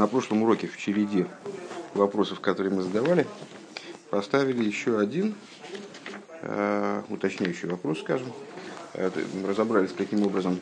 на 0.00 0.06
прошлом 0.06 0.42
уроке 0.42 0.66
в 0.66 0.78
череде 0.78 1.26
вопросов, 1.92 2.40
которые 2.40 2.72
мы 2.72 2.80
задавали, 2.80 3.26
поставили 4.08 4.64
еще 4.64 4.98
один 4.98 5.34
э, 6.40 7.02
уточняющий 7.10 7.68
вопрос, 7.68 8.00
скажем. 8.00 8.32
Э, 8.94 9.10
разобрались, 9.46 9.92
каким 9.92 10.22
образом 10.22 10.58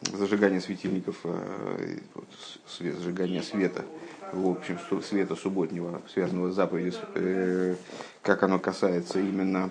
зажигание 0.00 0.62
светильников, 0.62 1.16
э, 1.24 1.98
вот, 2.14 2.24
свет, 2.66 2.96
зажигание 2.96 3.42
света, 3.42 3.84
в 4.32 4.48
общем, 4.48 4.78
света 5.02 5.36
субботнего, 5.36 6.00
связанного 6.10 6.52
с 6.52 6.54
заповедью, 6.54 6.94
э, 7.16 7.76
как 8.22 8.42
оно 8.44 8.58
касается 8.58 9.20
именно 9.20 9.68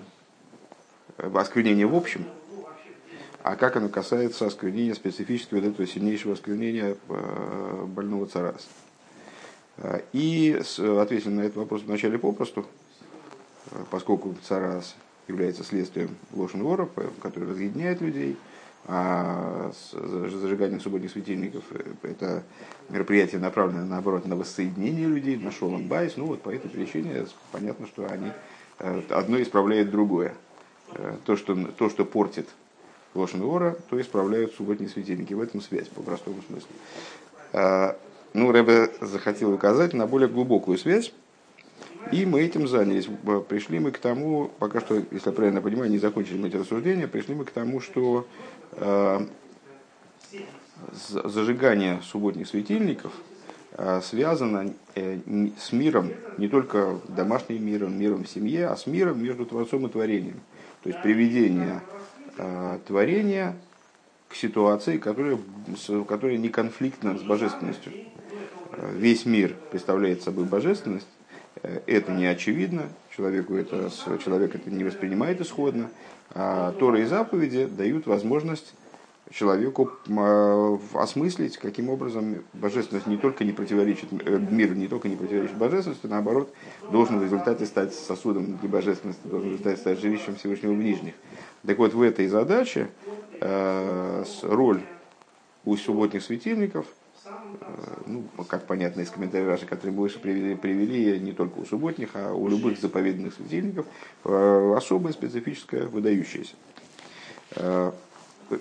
осквернения 1.16 1.88
в 1.88 1.96
общем, 1.96 2.26
а 3.44 3.56
как 3.56 3.76
оно 3.76 3.90
касается 3.90 4.46
осквернения 4.46 4.94
специфически 4.94 5.52
вот 5.52 5.64
этого 5.64 5.86
сильнейшего 5.86 6.32
осквернения 6.32 6.96
э, 7.10 7.84
больного 7.86 8.26
цараса. 8.26 8.66
Э, 9.76 10.00
и 10.14 10.58
ответили 10.78 11.28
на 11.28 11.40
этот 11.42 11.56
вопрос 11.56 11.82
вначале 11.82 12.18
попросту, 12.18 12.64
э, 13.70 13.84
поскольку 13.90 14.34
царас 14.48 14.96
является 15.28 15.62
следствием 15.62 16.16
ложен 16.32 16.62
вора, 16.62 16.88
который 17.20 17.50
разъединяет 17.50 18.00
людей, 18.00 18.38
а 18.86 19.72
зажигание 19.92 20.80
субботних 20.80 21.10
светильников– 21.10 21.64
это 22.02 22.44
мероприятие, 22.88 23.42
направленное, 23.42 23.84
наоборот, 23.84 24.26
на 24.26 24.36
воссоединение 24.36 25.06
людей, 25.06 25.36
на 25.36 25.52
шолом 25.52 25.86
байс. 25.86 26.14
Ну 26.16 26.26
вот 26.26 26.40
по 26.40 26.48
этой 26.48 26.70
причине 26.70 27.26
понятно, 27.52 27.86
что 27.86 28.06
они 28.06 28.32
одно 29.10 29.40
исправляет 29.40 29.90
другое. 29.90 30.34
То, 31.24 31.36
что, 31.36 31.56
то, 31.72 31.88
что 31.88 32.04
портит 32.04 32.46
Лошен 33.14 33.40
то 33.40 34.00
исправляют 34.00 34.54
субботние 34.54 34.88
светильники. 34.88 35.34
В 35.34 35.40
этом 35.40 35.60
связь, 35.60 35.88
по 35.88 36.02
простому 36.02 36.36
смыслу. 36.48 36.68
А, 37.52 37.96
ну, 38.32 38.50
Рэбе 38.50 38.90
захотел 39.00 39.52
указать 39.52 39.92
на 39.92 40.06
более 40.06 40.28
глубокую 40.28 40.76
связь, 40.76 41.12
и 42.12 42.26
мы 42.26 42.42
этим 42.42 42.66
занялись. 42.66 43.08
Пришли 43.48 43.78
мы 43.78 43.92
к 43.92 43.98
тому, 43.98 44.50
пока 44.58 44.80
что, 44.80 44.96
если 45.10 45.30
я 45.30 45.32
правильно 45.32 45.62
понимаю, 45.62 45.90
не 45.90 45.98
закончили 45.98 46.38
мы 46.38 46.48
эти 46.48 46.56
рассуждения, 46.56 47.06
пришли 47.06 47.34
мы 47.34 47.44
к 47.44 47.50
тому, 47.50 47.80
что 47.80 48.26
э, 48.72 49.26
зажигание 51.00 52.00
субботних 52.02 52.48
светильников 52.48 53.12
э, 53.72 54.00
связано 54.02 54.74
э, 54.96 55.18
с 55.58 55.72
миром, 55.72 56.10
не 56.36 56.48
только 56.48 56.98
домашним 57.08 57.64
миром, 57.64 57.98
миром 57.98 58.24
в 58.24 58.28
семье, 58.28 58.66
а 58.66 58.76
с 58.76 58.86
миром 58.86 59.22
между 59.22 59.46
Творцом 59.46 59.86
и 59.86 59.88
Творением. 59.88 60.40
То 60.82 60.90
есть 60.90 61.00
приведение 61.02 61.80
творения 62.86 63.56
к 64.28 64.36
ситуации, 64.36 64.98
которая, 64.98 65.38
которая 66.08 66.36
не 66.38 66.48
конфликтна 66.48 67.16
с 67.16 67.22
божественностью. 67.22 67.92
Э, 68.72 68.92
весь 68.96 69.26
мир 69.26 69.56
представляет 69.70 70.22
собой 70.22 70.44
божественность, 70.44 71.06
э, 71.62 71.80
это 71.86 72.12
не 72.12 72.26
очевидно, 72.26 72.88
человеку 73.16 73.54
это, 73.54 73.90
человек 74.24 74.54
это 74.54 74.70
не 74.70 74.82
воспринимает 74.82 75.40
исходно, 75.40 75.88
а 76.30 76.72
Торы 76.72 77.02
и 77.02 77.04
заповеди 77.04 77.66
дают 77.66 78.06
возможность 78.06 78.74
человеку 79.30 79.90
осмыслить, 80.94 81.56
каким 81.56 81.88
образом 81.88 82.44
божественность 82.52 83.06
не 83.06 83.16
только 83.16 83.44
не 83.44 83.52
противоречит, 83.52 84.12
мир 84.12 84.74
не 84.74 84.86
только 84.86 85.08
не 85.08 85.16
противоречит 85.16 85.56
божественности, 85.56 86.06
наоборот, 86.06 86.52
должен 86.90 87.18
в 87.18 87.22
результате 87.22 87.64
стать 87.66 87.94
сосудом 87.94 88.58
для 88.58 88.68
божественности, 88.68 89.26
должен 89.26 89.48
в 89.48 89.52
результате 89.52 89.78
стать 89.78 90.00
жилищем 90.00 90.36
Всевышнего 90.36 90.72
в 90.72 90.78
нижних. 90.78 91.14
Так 91.66 91.78
вот, 91.78 91.94
в 91.94 92.02
этой 92.02 92.28
задаче 92.28 92.88
э, 93.40 94.24
роль 94.42 94.82
у 95.64 95.76
субботних 95.76 96.22
светильников, 96.22 96.86
э, 97.24 97.30
ну, 98.06 98.24
как 98.46 98.66
понятно 98.66 99.00
из 99.00 99.10
комментариев 99.10 99.48
Раши, 99.48 99.64
которые 99.64 99.96
мы 99.96 100.02
выше 100.02 100.18
привели, 100.18 100.54
привели, 100.54 101.18
не 101.18 101.32
только 101.32 101.60
у 101.60 101.64
субботних, 101.64 102.10
а 102.14 102.34
у 102.34 102.46
любых 102.48 102.78
заповедных 102.78 103.32
светильников, 103.34 103.86
э, 104.24 104.74
особая, 104.76 105.14
специфическая, 105.14 105.86
выдающаяся. 105.86 106.54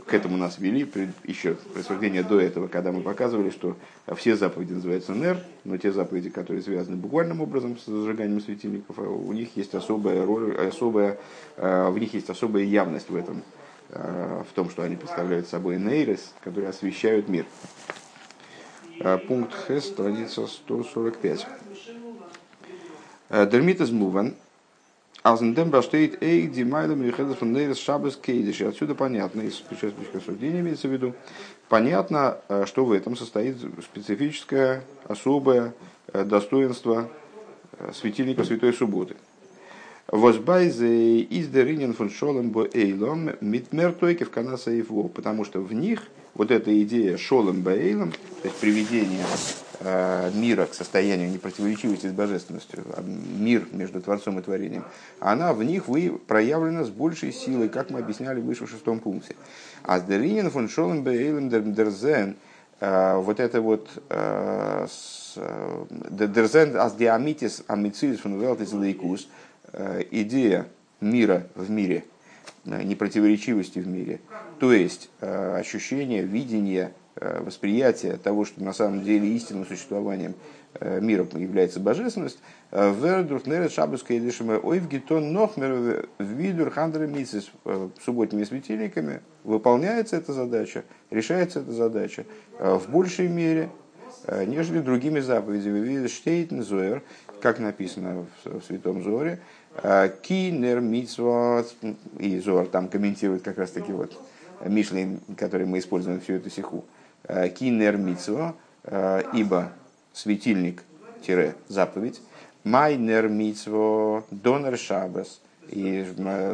К 0.06 0.14
этому 0.14 0.38
нас 0.38 0.60
вели 0.60 0.88
еще 1.26 1.58
рассуждение 1.76 2.24
до 2.24 2.40
этого, 2.40 2.68
когда 2.68 2.92
мы 2.92 3.02
показывали, 3.02 3.50
что 3.50 3.76
все 4.16 4.36
заповеди 4.36 4.74
называются 4.74 5.12
НЕР, 5.14 5.40
но 5.66 5.78
те 5.78 5.92
заповеди, 5.92 6.30
которые 6.30 6.62
связаны 6.64 6.96
буквальным 6.96 7.42
образом 7.42 7.78
с 7.78 7.86
зажиганием 7.86 8.40
светильников, 8.40 8.98
у 8.98 9.34
них 9.34 9.58
есть 9.58 9.76
особая 9.76 10.26
роль, 10.26 10.56
особая, 10.56 11.18
в 11.58 11.98
них 11.98 12.14
есть 12.14 12.30
особая 12.30 12.64
явность 12.64 13.10
в 13.10 13.16
этом, 13.16 13.44
в 13.90 14.48
том, 14.56 14.70
что 14.70 14.84
они 14.84 14.96
представляют 14.96 15.48
собой 15.48 15.78
нейрес, 15.78 16.34
которые 16.44 16.70
освещают 16.70 17.28
мир. 17.28 17.46
Пункт 19.28 19.54
Х, 19.54 19.82
страница 19.82 20.48
145. 20.48 21.48
Дермитас 23.30 23.90
Муван, 23.90 24.36
Алзендем 25.24 25.82
стоит 25.82 26.22
эй, 26.22 26.48
димайлом 26.48 27.02
и 27.02 27.12
фон 27.12 27.54
нейрес 27.54 27.80
шабас 27.80 28.18
кейдиш. 28.18 28.60
И 28.60 28.66
отсюда 28.66 28.94
понятно, 28.94 29.40
из 29.42 29.54
предшествующих 29.54 30.16
рассуждений 30.16 30.60
имеется 30.60 30.90
в 30.90 30.92
виду, 30.92 31.14
понятно, 31.70 32.40
э, 32.50 32.66
что 32.68 32.84
в 32.84 32.92
этом 32.92 33.16
состоит 33.16 33.56
специфическое, 33.82 34.84
особое 35.08 35.74
э, 36.12 36.26
достоинство 36.26 37.10
э, 37.80 37.92
светильника 37.94 38.44
Святой 38.44 38.74
Субботы. 38.74 39.16
Возбайзе 40.08 41.22
из 41.22 41.48
деринен 41.48 41.94
фон 41.94 42.10
шолем 42.10 42.50
бо 42.50 42.68
эйлом 42.74 43.32
митмер 43.40 43.94
тойкев 43.94 44.30
канаса 44.30 44.72
потому 45.08 45.46
что 45.46 45.62
в 45.62 45.74
них 45.74 46.04
вот 46.34 46.52
эта 46.52 46.84
идея 46.84 47.16
шолем 47.16 47.62
бо 47.62 47.72
эйлом, 47.72 48.12
то 48.12 48.50
есть 48.50 48.58
приведение 48.58 49.24
мира 50.34 50.66
к 50.66 50.74
состоянию 50.74 51.30
непротиворечивости 51.30 52.08
с 52.08 52.12
божественностью, 52.12 52.84
а 52.96 53.02
мир 53.02 53.68
между 53.72 54.02
Творцом 54.02 54.40
и 54.40 54.42
Творением, 54.42 54.86
она 55.20 55.54
в 55.54 55.64
них 55.64 55.88
вы 55.88 56.18
проявлена 56.28 56.84
с 56.84 56.90
большей 56.90 57.34
силой, 57.34 57.70
как 57.70 57.90
мы 57.90 58.00
объясняли 58.00 58.40
выше 58.40 58.66
в 58.66 58.70
шестом 58.70 59.00
пункте. 59.00 59.36
А 59.84 60.00
с 60.00 60.04
Деринин 60.04 60.50
фон 60.50 60.70
Шолем 60.70 61.04
Дерзен, 61.04 62.36
э, 62.80 63.16
вот 63.18 63.40
это 63.40 63.62
вот 63.62 63.90
э, 64.10 64.88
Дерзен 66.10 66.78
ас 66.78 66.96
диамитис 66.96 67.64
амицилис 67.68 68.20
фон 68.20 68.40
Велтис 68.40 69.28
идея 70.12 70.68
мира 71.02 71.48
в 71.56 71.70
мире, 71.70 72.06
непротиворечивости 72.64 73.80
в 73.80 73.88
мире, 73.88 74.22
то 74.60 74.72
есть 74.72 75.10
ощущение, 75.20 76.22
видение 76.24 76.94
Э, 76.94 77.03
восприятие 77.16 78.18
того, 78.18 78.44
что 78.46 78.64
на 78.64 78.74
самом 78.74 79.04
деле 79.04 79.28
истинным 79.30 79.66
существованием 79.66 80.34
э, 80.74 81.00
мира 81.00 81.28
является 81.34 81.80
божественность, 81.80 82.40
э, 82.72 82.94
Вердурх 82.94 83.46
нерет 83.46 83.72
едишема 83.72 84.54
ойвгитон 84.58 85.32
нохмер 85.32 86.08
видур 86.18 86.72
хандра 86.72 87.06
мисис 87.06 87.52
субботними 88.04 88.44
светильниками 88.44 89.22
выполняется 89.44 90.16
эта 90.16 90.34
задача, 90.34 90.84
решается 91.12 91.60
эта 91.60 91.72
задача 91.72 92.26
в 92.60 92.90
большей 92.90 93.28
мере, 93.28 93.70
нежели 94.28 94.80
другими 94.80 95.20
заповедями. 95.20 96.08
Штейтен 96.08 96.64
зоер, 96.64 97.04
как 97.42 97.60
написано 97.60 98.26
в 98.44 98.62
Святом 98.66 99.04
Зоре, 99.04 99.40
кинер 100.22 100.80
митсва, 100.82 101.64
и 102.20 102.40
Зор 102.40 102.68
там 102.68 102.88
комментирует 102.88 103.44
как 103.44 103.58
раз 103.58 103.72
таки 103.72 103.92
вот 103.92 104.18
Мишлин, 104.66 105.20
который 105.38 105.66
мы 105.66 105.80
используем 105.80 106.22
всю 106.22 106.34
эту 106.34 106.50
сиху. 106.50 106.86
Э, 107.26 107.48
кинер 107.48 107.96
митсва, 107.96 108.54
э, 108.84 109.24
ибо 109.34 109.72
светильник-заповедь, 110.12 112.20
майнер 112.66 113.30
митсво, 113.30 114.26
донер 114.30 114.78
шабас. 114.78 115.40
И 115.70 116.06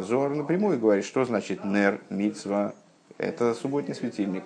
Зор 0.02 0.36
напрямую 0.36 0.78
говорит, 0.78 1.04
что 1.04 1.24
значит 1.24 1.64
нер 1.64 2.00
митсва, 2.08 2.72
это 3.18 3.52
субботний 3.54 3.96
светильник. 3.96 4.44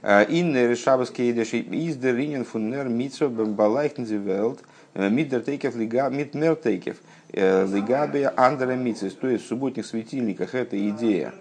Э, 0.00 0.24
Иннер 0.26 0.74
шабас 0.74 1.10
кейдеши 1.10 1.58
из 1.58 1.98
der 1.98 2.16
Ringen 2.16 2.46
von 2.50 2.70
ner 2.70 2.88
митсва 2.88 3.28
бембалайхн 3.28 4.06
зи 4.06 4.16
велт, 4.16 4.60
мидер 4.94 5.42
тейкев 5.42 5.76
лига 5.76 6.08
митмер 6.08 6.56
тейкев 6.56 6.96
лигабе 7.30 8.32
андера 8.34 8.74
митсва. 8.74 9.10
То 9.10 9.28
есть 9.28 9.44
в 9.44 9.48
субботних 9.48 9.84
светильниках 9.84 10.54
эта 10.54 10.78
идея 10.88 11.34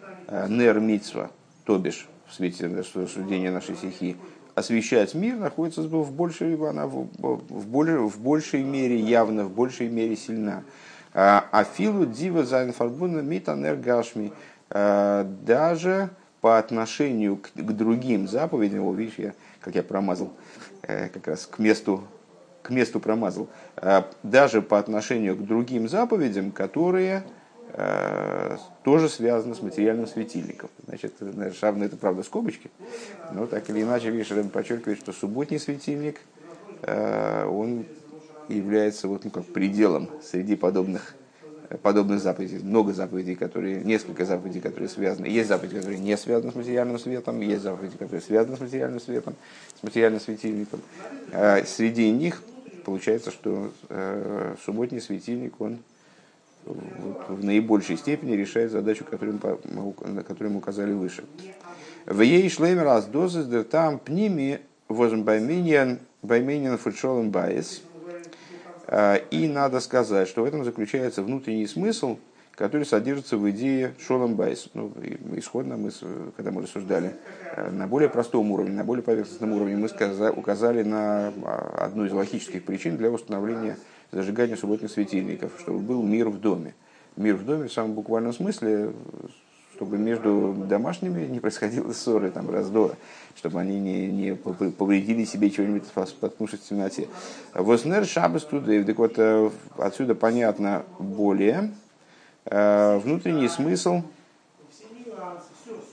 нер 0.50 0.81
митсва, 0.81 1.31
то 1.63 1.77
бишь 1.77 2.09
в 2.33 2.35
свете 2.35 2.65
рассуждения 2.65 3.51
нашей 3.51 3.75
стихи, 3.75 4.18
освещать 4.56 5.13
мир 5.13 5.35
находится 5.38 5.83
в 5.83 6.12
большей, 6.12 6.56
она 6.68 6.88
в, 6.88 7.07
в, 7.19 7.68
более, 7.68 8.00
в 8.00 8.19
большей 8.19 8.63
мере 8.63 9.00
явно, 9.00 9.45
в 9.45 9.51
большей 9.51 9.88
мере 9.88 10.15
сильна. 10.15 10.63
А 11.13 11.63
филу 11.63 12.07
дива 12.07 12.44
зайнфарбуна 12.44 13.19
митанер 13.19 13.75
гашми. 13.75 14.33
А, 14.71 15.24
даже 15.45 16.09
по 16.41 16.57
отношению 16.57 17.38
к, 17.38 17.51
к 17.53 17.71
другим 17.71 18.27
заповедям, 18.27 18.83
о, 18.83 18.94
видишь, 18.94 19.19
я, 19.19 19.33
как 19.59 19.75
я 19.75 19.83
промазал, 19.83 20.33
э, 20.81 21.09
как 21.09 21.27
раз 21.27 21.45
к 21.45 21.59
месту, 21.59 22.03
к 22.63 22.71
месту 22.71 23.00
промазал, 23.00 23.47
а, 23.75 24.09
даже 24.24 24.63
по 24.63 24.79
отношению 24.79 25.36
к 25.36 25.45
другим 25.45 25.88
заповедям, 25.88 26.51
которые 26.51 27.24
тоже 28.83 29.09
связано 29.09 29.55
с 29.55 29.61
материальным 29.61 30.07
светильником. 30.07 30.69
Значит, 30.85 31.13
Шавна 31.59 31.85
это 31.85 31.97
правда 31.97 32.23
скобочки, 32.23 32.69
но 33.33 33.47
так 33.47 33.69
или 33.69 33.81
иначе, 33.81 34.09
видишь, 34.09 34.31
подчеркивает, 34.51 34.99
что 34.99 35.11
субботний 35.11 35.59
светильник, 35.59 36.19
он 36.85 37.85
является 38.49 39.07
вот, 39.07 39.23
ну, 39.25 39.31
как 39.31 39.45
пределом 39.45 40.09
среди 40.21 40.55
подобных 40.55 41.15
подобных 41.81 42.19
заповедей. 42.19 42.59
Много 42.59 42.93
заповедей, 42.93 43.35
которые, 43.35 43.83
несколько 43.83 44.25
заповедей, 44.25 44.61
которые 44.61 44.89
связаны. 44.89 45.25
Есть 45.25 45.49
заповеди, 45.49 45.77
которые 45.77 45.97
не 45.97 46.15
связаны 46.17 46.51
с 46.51 46.55
материальным 46.55 46.99
светом, 46.99 47.41
есть 47.41 47.63
заповеди, 47.63 47.97
которые 47.97 48.21
связаны 48.21 48.57
с 48.57 48.59
материальным 48.59 48.99
светом, 48.99 49.35
с 49.79 49.83
материальным 49.83 50.19
светильником. 50.19 50.81
Среди 51.65 52.11
них 52.11 52.43
получается, 52.85 53.31
что 53.31 53.71
э, 53.89 54.55
субботний 54.63 55.01
светильник, 55.01 55.59
он 55.59 55.79
в 56.65 57.44
наибольшей 57.44 57.98
степени 57.98 58.33
решает 58.33 58.71
задачу, 58.71 59.06
которую, 59.06 59.39
на 60.06 60.24
которую 60.24 60.54
мы 60.54 60.57
указали 60.57 60.94
выше. 60.94 61.24
В 62.06 62.21
ей 62.21 62.50
шлеймер 62.50 62.88
аз 62.88 63.06
дозы 63.06 63.63
там 63.63 64.00
пними 64.00 64.60
возм 64.88 65.24
байменьян 65.24 66.00
байменьян 66.21 66.77
футшолен 66.77 67.31
байес– 67.31 67.81
а, 68.88 69.15
и 69.15 69.48
надо 69.48 69.80
сказать, 69.80 70.27
что 70.27 70.44
в 70.44 70.45
этом 70.45 70.63
заключается 70.63 71.24
внутренний 71.24 71.68
смысл, 71.68 72.18
который 72.51 72.86
содержится 72.86 73.38
в 73.38 73.50
идее 73.50 73.95
Шолом 74.00 74.36
Байс. 74.36 74.69
Ну, 74.75 74.94
исходно 75.36 75.77
мы, 75.77 75.92
когда 76.38 76.51
мы 76.51 76.62
рассуждали 76.62 77.15
э, 77.56 77.71
на 77.71 77.88
более 77.88 78.10
простом 78.10 78.51
уровне, 78.51 78.75
на 78.75 78.83
более 78.83 79.01
поверхностном 79.01 79.54
уровне, 79.54 79.75
мы 79.77 79.89
указали 80.30 80.83
на 80.83 81.33
а, 81.44 81.86
одну 81.86 82.06
из 82.06 82.12
логических 82.12 82.63
причин 82.63 82.98
для 82.98 83.10
установления 83.10 83.77
зажигания 84.13 84.56
субботних 84.56 84.92
светильников, 84.92 85.51
чтобы 85.60 85.80
был 85.80 86.04
мир 86.04 86.30
в 86.30 86.39
доме. 86.39 86.74
Мир 87.15 87.36
в 87.36 87.45
доме 87.45 87.68
в 87.68 87.74
самом 87.74 87.94
буквальном 87.94 88.33
смысле 88.33 88.94
чтобы 89.75 89.98
между 89.98 90.54
домашними 90.54 91.25
не 91.25 91.39
происходило 91.39 91.92
ссоры, 91.94 92.31
там, 92.31 92.50
раздора, 92.50 92.95
чтобы 93.36 93.60
они 93.60 93.80
не, 93.80 94.07
не 94.07 94.36
повредили 94.36 95.25
себе 95.25 95.50
чего-нибудь, 95.50 95.83
споткнувшись 95.86 96.60
в 96.60 96.69
темноте. 96.69 97.07
Воснер 97.54 98.06
шабас 98.06 98.44
тудей. 98.44 98.83
Так 98.83 98.98
вот, 98.98 99.13
э, 99.18 99.50
отсюда 99.77 100.15
понятно 100.15 100.83
более 101.00 101.71
э, 102.45 102.98
внутренний 102.98 103.48
смысл 103.48 104.04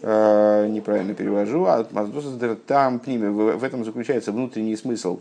э, 0.03 0.67
неправильно 0.69 1.15
перевожу, 1.15 1.65
а 1.65 1.85
там 1.85 3.01
в 3.01 3.65
этом 3.65 3.85
заключается 3.85 4.33
внутренний 4.33 4.77
смысл 4.77 5.21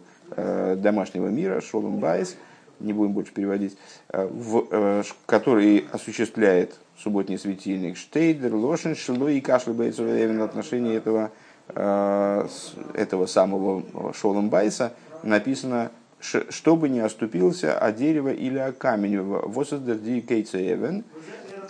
домашнего 0.75 1.28
мира, 1.28 1.60
шолом 1.60 1.98
байс, 1.98 2.36
не 2.79 2.93
будем 2.93 3.13
больше 3.13 3.33
переводить, 3.33 3.77
в, 4.11 5.03
который 5.25 5.85
осуществляет 5.91 6.79
субботний 7.01 7.37
светильник, 7.37 7.97
Штейдер, 7.97 8.53
Лошен, 8.53 8.95
Шило 8.95 9.29
и 9.29 9.41
Кашлы 9.41 9.73
в 9.73 10.43
отношении 10.43 10.95
этого, 10.95 11.31
э, 11.69 12.47
этого 12.93 13.25
самого 13.25 14.13
Шолом 14.13 14.49
Байса 14.49 14.93
написано, 15.23 15.91
чтобы 16.19 16.89
не 16.89 16.99
оступился 16.99 17.77
о 17.77 17.91
дерево 17.91 18.29
или 18.29 18.57
о 18.57 18.73
камень. 18.73 19.21
Восоздерди 19.21 20.21
Кейцеевен. 20.21 21.05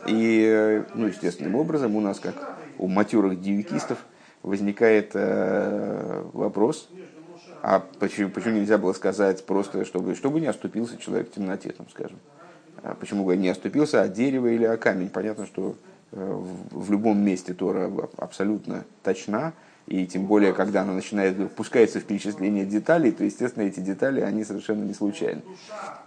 И, 0.07 0.44
э, 0.47 0.83
ну, 0.95 1.07
естественным 1.07 1.56
образом, 1.56 1.95
у 1.95 2.01
нас, 2.01 2.19
как 2.19 2.57
у 2.77 2.88
матерых 2.88 3.39
девикистов, 3.39 4.00
возникает 4.41 5.11
э, 5.13 6.23
вопрос, 6.33 6.89
а 7.61 7.83
почему, 8.00 8.29
почему 8.29 8.56
нельзя 8.56 8.77
было 8.77 8.94
сказать 8.94 9.45
просто, 9.45 9.85
чтобы, 9.85 10.15
чтобы 10.15 10.39
не 10.39 10.47
оступился 10.47 10.97
человек 10.97 11.29
в 11.29 11.35
темноте, 11.35 11.71
там, 11.71 11.88
скажем. 11.89 12.17
А 12.81 12.95
почему 12.95 13.29
не 13.33 13.50
оступился, 13.50 14.01
о 14.01 14.07
дерево 14.07 14.47
или 14.47 14.63
о 14.63 14.77
камень? 14.77 15.09
Понятно, 15.09 15.45
что 15.45 15.75
э, 16.11 16.44
в 16.71 16.91
любом 16.91 17.19
месте 17.19 17.53
Тора 17.53 17.91
абсолютно 18.17 18.85
точна, 19.03 19.53
и 19.89 20.06
тем 20.06 20.27
более, 20.27 20.53
когда 20.53 20.83
она 20.83 20.94
начинает, 20.94 21.51
пускается 21.53 22.00
в 22.00 22.03
перечисление 22.03 22.63
деталей, 22.63 23.11
то, 23.11 23.23
естественно, 23.23 23.63
эти 23.63 23.79
детали, 23.79 24.21
они 24.21 24.44
совершенно 24.44 24.83
не 24.83 24.94
случайны. 24.94 25.41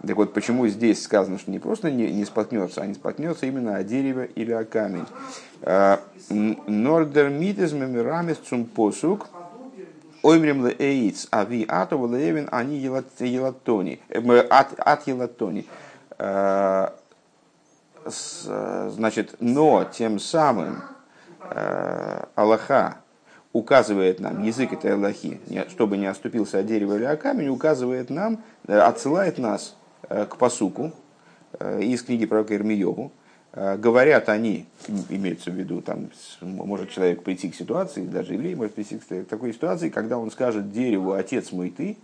Так 0.07 0.15
вот, 0.15 0.33
почему 0.33 0.67
здесь 0.67 1.03
сказано, 1.03 1.37
что 1.37 1.51
не 1.51 1.59
просто 1.59 1.91
не, 1.91 2.09
не 2.09 2.23
споткнется, 2.23 2.81
а 2.81 2.87
не 2.87 2.93
споткнется 2.93 3.45
именно 3.45 3.75
о 3.75 3.83
дерево 3.83 4.23
или 4.23 4.53
о 4.53 4.63
камень. 4.63 5.05
А, 5.63 5.99
Нордер 6.29 7.29
мемирамис 7.29 8.37
цум 8.37 8.63
оймрем 10.23 10.65
ле 10.65 10.75
эйц, 10.79 11.27
ави 11.31 11.65
атова 11.67 12.07
леевин, 12.07 12.47
они 12.51 12.77
елатони, 12.77 13.99
э, 14.09 14.39
от 14.39 15.07
елатони. 15.07 15.67
Э, 16.17 16.89
значит, 18.05 19.35
но 19.39 19.85
тем 19.85 20.19
самым 20.19 20.83
э, 21.41 22.23
Аллаха 22.35 22.97
указывает 23.53 24.19
нам, 24.19 24.43
язык 24.43 24.73
этой 24.73 24.93
Аллахи, 24.93 25.39
чтобы 25.69 25.97
не 25.97 26.07
оступился 26.07 26.59
от 26.59 26.65
дерева 26.65 26.95
или 26.95 27.03
о 27.03 27.15
камень, 27.15 27.49
указывает 27.49 28.09
нам, 28.09 28.43
отсылает 28.67 29.37
нас 29.37 29.75
к 30.09 30.35
посуку 30.37 30.91
из 31.79 32.01
книги 32.01 32.25
пророка 32.25 32.55
Ирмиеву. 32.55 33.11
Говорят 33.53 34.29
они, 34.29 34.65
имеется 35.09 35.51
в 35.51 35.53
виду, 35.53 35.81
там, 35.81 36.09
может 36.41 36.89
человек 36.89 37.21
прийти 37.23 37.49
к 37.49 37.55
ситуации, 37.55 38.03
даже 38.03 38.33
еврей 38.33 38.55
может 38.55 38.73
прийти 38.73 38.97
к 38.97 39.25
такой 39.25 39.53
ситуации, 39.53 39.89
когда 39.89 40.17
он 40.17 40.31
скажет 40.31 40.71
дереву 40.71 41.11
«Отец 41.11 41.51
мой 41.51 41.69
ты», 41.69 41.97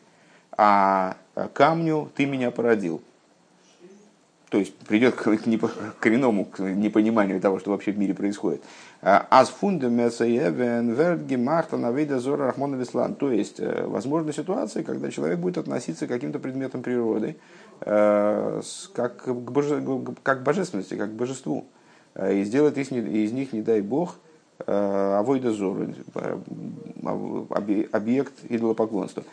а 0.55 1.17
камню 1.53 2.11
«Ты 2.15 2.27
меня 2.27 2.51
породил» 2.51 3.01
то 4.49 4.57
есть 4.57 4.75
придет 4.75 5.15
к, 5.15 5.23
к, 5.23 5.99
коренному 5.99 6.45
к 6.45 6.59
непониманию 6.59 7.39
того, 7.39 7.59
что 7.59 7.71
вообще 7.71 7.91
в 7.91 7.99
мире 7.99 8.13
происходит. 8.13 8.63
Аз 9.01 9.49
Рахмона 12.45 12.75
Вислан. 12.75 13.13
То 13.15 13.31
есть, 13.31 13.59
э, 13.59 13.85
возможна 13.85 14.33
ситуация, 14.33 14.83
когда 14.83 15.11
человек 15.11 15.39
будет 15.39 15.59
относиться 15.59 16.07
к 16.07 16.09
каким-то 16.09 16.39
предметам 16.39 16.81
природы 16.81 17.27
э, 17.27 17.68
как 17.79 19.23
к, 19.23 19.27
боже, 19.27 19.83
как 20.23 20.41
к 20.41 20.43
божественности, 20.43 20.95
как 20.95 21.11
к 21.11 21.13
божеству. 21.13 21.65
Э, 22.15 22.35
и 22.35 22.43
сделать 22.43 22.77
из, 22.77 22.91
из 22.91 23.31
них, 23.31 23.53
не 23.53 23.61
дай 23.61 23.81
бог, 23.81 24.17
авойда 24.65 25.53
зору, 25.53 25.93
объект 27.91 28.33
идолопоклонства. 28.49 29.23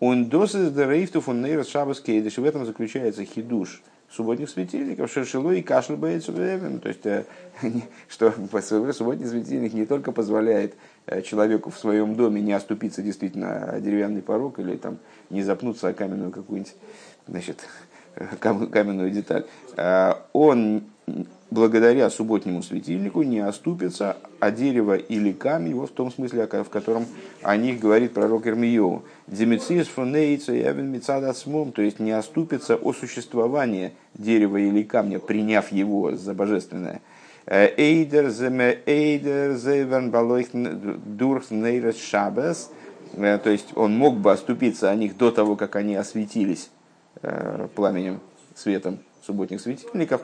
Он 0.00 0.28
досыз 0.28 0.72
дерейфту 0.72 1.20
фон 1.20 1.40
нейрос 1.40 1.68
шабас 1.68 2.00
кейдыш. 2.00 2.38
В 2.38 2.44
этом 2.44 2.66
заключается 2.66 3.24
хидуш– 3.24 3.82
субботних 4.14 4.50
светильников, 4.50 5.10
шершилу 5.10 5.52
и 5.52 5.62
кашель 5.62 5.96
боится 5.96 6.32
То 6.32 6.88
есть, 6.88 7.06
э, 7.06 7.24
что 8.08 8.32
субботний 8.92 9.26
светильник 9.26 9.72
не 9.72 9.86
только 9.86 10.12
позволяет 10.12 10.74
э, 11.06 11.22
человеку 11.22 11.70
в 11.70 11.78
своем 11.78 12.14
доме 12.14 12.42
не 12.42 12.52
оступиться 12.52 13.02
действительно 13.02 13.64
о 13.70 13.80
деревянный 13.80 14.22
порог 14.22 14.58
или 14.58 14.76
там 14.76 14.98
не 15.30 15.42
запнуться 15.42 15.88
о 15.88 15.94
каменную 15.94 16.30
какую-нибудь 16.30 16.74
значит, 17.26 17.66
каменную 18.40 19.10
деталь. 19.10 19.44
А 19.76 20.26
он 20.32 20.84
благодаря 21.52 22.08
субботнему 22.08 22.62
светильнику 22.62 23.22
не 23.22 23.40
оступится 23.40 24.16
о 24.40 24.50
дерево 24.50 24.96
или 24.96 25.32
камень, 25.32 25.74
вот 25.74 25.90
в 25.90 25.92
том 25.92 26.10
смысле, 26.10 26.46
в 26.46 26.70
котором 26.70 27.04
о 27.42 27.56
них 27.56 27.78
говорит 27.78 28.14
пророк 28.14 28.46
Ирмиеву. 28.46 29.04
Демициис 29.26 29.86
фунейца 29.86 30.52
и 30.54 30.62
эвен 30.62 30.90
мицадасмом, 30.90 31.72
то 31.72 31.82
есть 31.82 32.00
не 32.00 32.12
оступится 32.12 32.76
о 32.76 32.92
существовании 32.92 33.92
дерева 34.14 34.56
или 34.56 34.82
камня, 34.82 35.18
приняв 35.18 35.70
его 35.72 36.16
за 36.16 36.32
божественное. 36.32 37.00
Эйдер 37.46 38.30
земе 38.30 38.78
эйдер 38.86 39.56
зевен 39.56 40.10
балойх 40.10 40.48
дурх 40.52 41.50
нейрес 41.50 42.00
шабес, 42.00 42.70
э, 43.14 43.38
то 43.42 43.50
есть 43.50 43.76
он 43.76 43.96
мог 43.96 44.16
бы 44.16 44.30
оступиться 44.30 44.90
о 44.90 44.94
них 44.94 45.16
до 45.16 45.32
того, 45.32 45.56
как 45.56 45.74
они 45.74 45.96
осветились 45.96 46.70
э, 46.70 46.81
пламенем, 47.74 48.20
светом 48.54 48.98
субботних 49.24 49.60
светильников. 49.60 50.22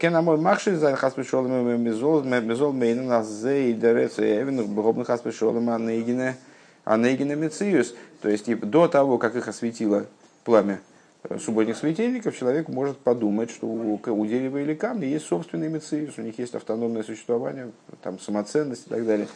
Кенамой 0.00 0.36
махши 0.36 0.76
за 0.76 0.96
хаспешолами 0.96 1.76
мезол 1.76 2.22
мезол 2.22 2.72
мейна 2.72 3.02
нас 3.02 3.28
зей 3.28 3.72
дерец 3.72 4.18
эвен 4.18 4.66
бробных 4.74 5.06
хаспешолами 5.06 5.72
анейгине 5.72 6.36
анейгине 6.84 7.36
мециус. 7.36 7.94
То 8.20 8.28
есть 8.28 8.52
до 8.60 8.88
того, 8.88 9.18
как 9.18 9.36
их 9.36 9.48
осветило 9.48 10.06
пламя 10.44 10.80
э, 11.24 11.38
субботних 11.38 11.76
светильников, 11.76 12.36
человек 12.36 12.68
может 12.68 12.98
подумать, 12.98 13.50
что 13.50 13.66
у, 13.66 14.00
у 14.04 14.26
дерева 14.26 14.58
или 14.58 14.74
камня 14.74 15.06
есть 15.06 15.26
собственный 15.26 15.68
мециус, 15.68 16.18
у 16.18 16.22
них 16.22 16.38
есть 16.38 16.54
автономное 16.54 17.02
существование, 17.02 17.70
там 18.02 18.18
самоценность 18.18 18.86
и 18.86 18.90
так 18.90 19.06
далее. 19.06 19.28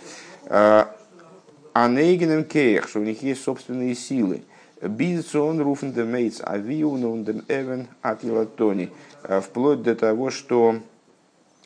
Анейгином 1.72 2.44
кейх, 2.44 2.88
что 2.88 3.00
у 3.00 3.02
них 3.02 3.22
есть 3.22 3.42
собственные 3.42 3.94
силы. 3.94 4.42
Бизсон 4.82 5.60
руфен 5.60 5.92
де 5.92 6.04
мейц 6.04 6.40
авиун 6.42 7.24
дем 7.24 7.42
эвен 7.48 7.88
от 8.02 8.24
елатони. 8.24 8.90
Э, 9.22 9.40
вплоть 9.40 9.82
до 9.82 9.94
того, 9.94 10.30
что 10.30 10.80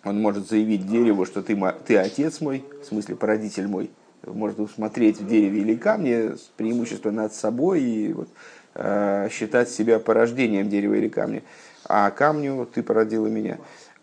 он 0.04 0.20
может 0.20 0.48
заявить 0.48 0.86
дереву, 0.86 1.26
что 1.26 1.42
ты, 1.42 1.58
ты 1.86 1.96
отец 1.96 2.40
мой, 2.40 2.64
в 2.82 2.86
смысле 2.86 3.16
породитель 3.16 3.66
мой, 3.66 3.90
может 4.26 4.60
усмотреть 4.60 5.20
в 5.20 5.26
дереве 5.26 5.60
или 5.60 5.74
камне 5.74 6.36
с 6.36 6.50
преимуществом 6.56 7.16
над 7.16 7.34
собой 7.34 7.82
и 7.82 8.12
вот, 8.12 8.28
э, 8.74 9.28
считать 9.30 9.68
себя 9.68 9.98
порождением 9.98 10.68
дерева 10.68 10.94
или 10.94 11.08
камня. 11.08 11.42
А 11.84 12.10
камню 12.10 12.66
ты 12.72 12.82
породила 12.82 13.26
меня. 13.26 13.58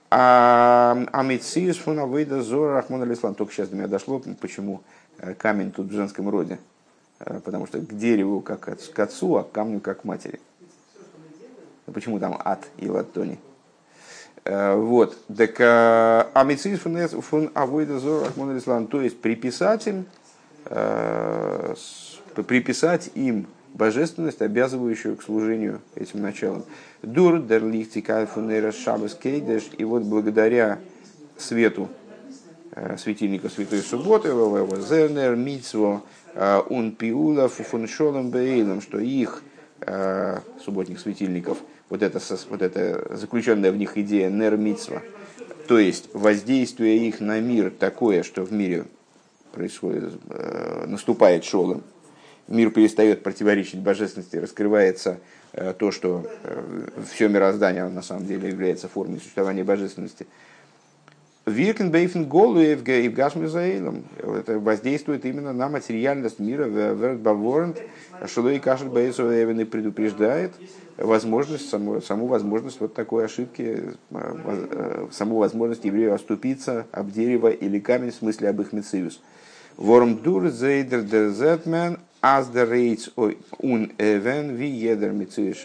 А 0.09 0.97
Амитсиус 1.11 1.77
фун 1.77 1.99
авейда 1.99 2.41
зора 2.41 2.73
Рахмон 2.73 3.03
Алислам. 3.03 3.35
Только 3.35 3.53
сейчас 3.53 3.69
до 3.69 3.75
меня 3.75 3.87
дошло, 3.87 4.21
почему 4.41 4.81
э, 5.19 5.33
камень 5.33 5.71
тут 5.71 5.87
в 5.87 5.93
женском 5.93 6.29
роде. 6.29 6.59
Э, 7.19 7.39
потому 7.43 7.67
что 7.67 7.79
к 7.79 7.97
дереву 7.97 8.41
как 8.41 8.61
к 8.61 8.99
отцу, 8.99 9.37
а 9.37 9.43
к 9.43 9.51
камню 9.51 9.79
как 9.79 10.01
к 10.01 10.03
матери. 10.03 10.39
Почему 11.85 12.19
там 12.19 12.39
ад 12.43 12.67
и 12.77 12.89
латони? 12.89 13.39
Э, 14.43 14.75
вот. 14.75 15.17
Так 15.27 15.59
Амитсиус 16.33 16.81
фун 17.23 17.51
авейда 17.53 17.99
зора 17.99 18.25
Рахмон 18.25 18.51
Алислам. 18.51 18.87
То 18.87 19.01
есть 19.01 19.19
приписать 19.19 19.87
им, 19.87 20.05
приписать 22.35 23.09
им 23.15 23.47
божественность, 23.73 24.41
обязывающую 24.41 25.15
к 25.15 25.23
служению 25.23 25.81
этим 25.95 26.21
началам. 26.21 26.65
Дур 27.01 27.39
дер 27.41 27.63
фунера 28.27 28.71
шабас 28.71 29.13
кейдеш. 29.13 29.69
И 29.77 29.83
вот 29.83 30.03
благодаря 30.03 30.79
свету 31.37 31.89
э, 32.71 32.97
светильника 32.97 33.49
Святой 33.49 33.79
Субботы, 33.79 34.29
Зернер, 34.29 35.35
Мицво, 35.35 36.01
Ун 36.69 36.91
Пиула, 36.91 37.47
Фуншолом 37.49 38.29
Бейлом, 38.29 38.81
что 38.81 38.99
их 38.99 39.41
э, 39.81 40.39
субботних 40.63 40.99
светильников, 40.99 41.57
вот 41.89 42.01
это, 42.03 42.19
вот 42.49 42.61
это 42.61 43.15
заключенная 43.15 43.71
в 43.71 43.77
них 43.77 43.97
идея 43.97 44.29
Нер 44.29 44.57
Мицва, 44.57 45.01
то 45.67 45.79
есть 45.79 46.09
воздействие 46.13 47.07
их 47.07 47.19
на 47.19 47.39
мир 47.39 47.71
такое, 47.71 48.23
что 48.23 48.43
в 48.43 48.53
мире 48.53 48.85
происходит, 49.53 50.13
э, 50.29 50.85
наступает 50.87 51.43
шолом, 51.43 51.83
мир 52.47 52.69
перестает 52.71 53.23
противоречить 53.23 53.79
божественности, 53.79 54.37
раскрывается 54.37 55.19
Э, 55.53 55.73
то, 55.73 55.91
что 55.91 56.29
э, 56.43 56.87
все 57.11 57.27
мироздание 57.29 57.87
на 57.87 58.03
самом 58.03 58.27
деле 58.27 58.49
является 58.49 58.87
формой 58.87 59.19
существования 59.19 59.63
божественности. 59.63 60.27
Виркен 61.47 61.91
бейфен 61.91 62.25
голу 62.25 62.59
и 62.59 62.75
в 62.75 62.83
гашмизаилом. 63.13 64.03
Это 64.17 64.59
воздействует 64.59 65.23
именно 65.23 65.53
на 65.53 65.69
материальность 65.69 66.39
мира. 66.39 66.65
Верт 66.65 67.21
баворент, 67.21 67.81
что 68.25 68.49
и 68.49 68.59
кашет 68.59 68.91
бейсовен 68.91 69.57
и 69.61 69.63
предупреждает 69.63 70.51
возможность, 70.97 71.69
саму, 71.69 72.01
саму 72.01 72.27
возможность 72.27 72.81
вот 72.81 72.93
такой 72.93 73.23
ошибки, 73.23 73.93
э, 74.11 75.07
саму 75.11 75.37
возможность 75.37 75.85
еврею 75.85 76.13
оступиться 76.13 76.85
об 76.91 77.11
дерево 77.11 77.47
или 77.47 77.79
камень, 77.79 78.11
в 78.11 78.15
смысле 78.15 78.49
об 78.49 78.59
их 78.59 78.73
мецивус. 78.73 79.21
Ворм 79.77 80.17
дур 80.17 80.49
зейдер 80.49 81.03
дерзетмен 81.03 81.99
As 82.19 82.49
the 82.51 82.65
rates 82.65 83.09
un 83.61 83.93
even 83.99 84.57
vi 84.57 84.67
едер 84.67 85.13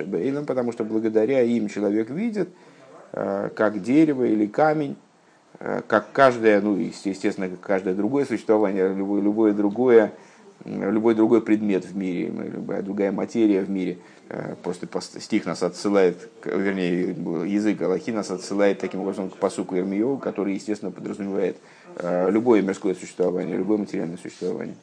бейлом, 0.06 0.44
потому 0.44 0.70
что 0.70 0.84
благодаря 0.84 1.40
им 1.40 1.68
человек 1.68 2.10
видит, 2.10 2.50
э, 3.14 3.48
как 3.56 3.82
дерево 3.82 4.24
или 4.24 4.46
камень, 4.46 4.92
э, 4.92 5.11
как 5.86 6.12
каждое, 6.12 6.60
ну, 6.60 6.76
естественно, 6.76 7.48
как 7.48 7.60
каждое 7.60 7.94
другое 7.94 8.24
существование, 8.24 8.92
любое, 8.92 9.22
любое 9.22 9.52
другое, 9.52 10.12
любой 10.64 11.14
другой 11.14 11.40
предмет 11.40 11.84
в 11.84 11.96
мире, 11.96 12.28
любая 12.28 12.82
другая 12.82 13.12
материя 13.12 13.62
в 13.62 13.70
мире, 13.70 13.98
э, 14.28 14.54
просто 14.62 14.88
стих 15.20 15.46
нас 15.46 15.62
отсылает, 15.62 16.30
вернее, 16.44 17.08
язык 17.48 17.80
Аллахи 17.82 18.10
нас 18.10 18.30
отсылает 18.30 18.78
таким 18.78 19.00
образом 19.00 19.30
к 19.30 19.36
посуку 19.36 19.76
Ирмиеву, 19.76 20.18
который, 20.18 20.54
естественно, 20.54 20.90
подразумевает 20.90 21.56
любое 22.28 22.62
мирское 22.62 22.94
существование, 22.94 23.56
любое 23.56 23.76
материальное 23.76 24.16
существование. 24.16 24.76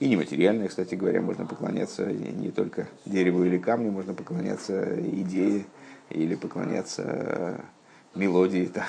И 0.00 0.08
нематериальное, 0.08 0.68
кстати 0.68 0.94
говоря, 0.94 1.20
можно 1.20 1.44
поклоняться 1.44 2.06
не 2.06 2.50
только 2.50 2.86
дереву 3.04 3.42
или 3.42 3.58
камню, 3.58 3.90
можно 3.90 4.14
поклоняться 4.14 4.94
идее 5.00 5.64
или 6.10 6.36
поклоняться 6.36 7.02
э, 7.04 7.58
мелодии. 8.14 8.70
А, 8.76 8.82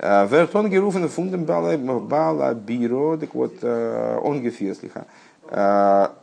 Вертон 0.00 0.70
геруфен 0.70 1.08
фундам 1.08 1.44
бала 1.44 2.54
биро, 2.54 3.18
так 3.18 3.34
вот, 3.34 3.58
э, 3.60 4.18
он 4.22 4.40
гефеслиха. 4.40 5.06
А, 5.44 6.14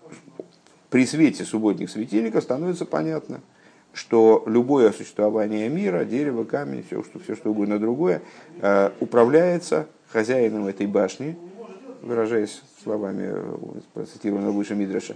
при 0.89 1.05
свете 1.05 1.45
субботних 1.45 1.91
светильников 1.91 2.43
становится 2.43 2.85
понятно, 2.85 3.39
что 3.93 4.41
любое 4.47 4.91
существование 4.91 5.69
мира, 5.69 6.05
дерево, 6.05 6.43
камень, 6.43 6.83
все 6.87 7.03
что, 7.03 7.19
все 7.19 7.35
что 7.35 7.51
угодно 7.51 7.77
другое, 7.77 8.23
э, 8.61 8.89
управляется 8.99 9.85
хозяином 10.11 10.65
этой 10.65 10.87
башни, 10.87 11.37
выражаясь 12.01 12.63
словами 12.83 13.31
процитированного 13.93 14.53
выше 14.53 14.73
Мидраша. 14.73 15.15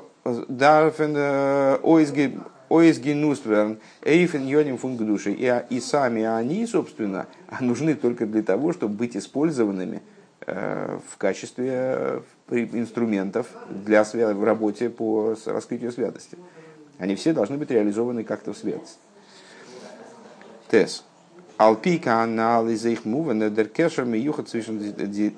ойзги 2.70 3.12
нустверн 3.12 3.80
эйфен 4.04 4.48
йоним 4.48 4.78
фунг 4.78 5.02
души. 5.02 5.32
И 5.32 5.80
сами 5.80 6.24
они, 6.24 6.66
собственно, 6.66 7.28
нужны 7.60 7.96
только 7.96 8.26
для 8.26 8.44
того, 8.44 8.74
чтобы 8.74 8.96
быть 8.96 9.18
использованными 9.18 10.02
э, 10.46 11.00
в 11.12 11.18
качестве 11.18 12.22
инструментов 12.50 13.48
для 13.70 14.02
свя- 14.02 14.34
в 14.34 14.44
работе 14.44 14.90
по 14.90 15.36
раскрытию 15.46 15.92
святости. 15.92 16.38
Они 16.98 17.16
все 17.16 17.34
должны 17.34 17.58
быть 17.58 17.72
реализованы 17.72 18.24
как-то 18.24 18.54
в 18.54 18.58
святости. 18.58 18.98
Тесс. 20.70 21.04
Алпика 21.58 22.22
анализ 22.24 22.86
их 22.86 23.04
мувана 23.04 23.50
дер 23.50 23.68
кешер 23.68 24.06
миюха 24.06 24.44
цвишен 24.44 24.80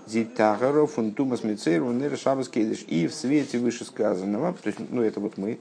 дитагаров 0.06 0.92
фун 0.92 1.14
тумас 1.14 1.44
мицейр 1.44 1.84
он 1.84 1.98
нер 1.98 2.16
шабас. 2.16 2.48
И 2.54 3.08
в 3.08 3.14
свете 3.14 3.58
вышесказанного, 3.58 4.54
то 4.54 4.68
есть, 4.68 4.80
ну 4.92 5.02
это 5.02 5.20
вот 5.20 5.40
мы 5.40 5.54
э, 5.54 5.58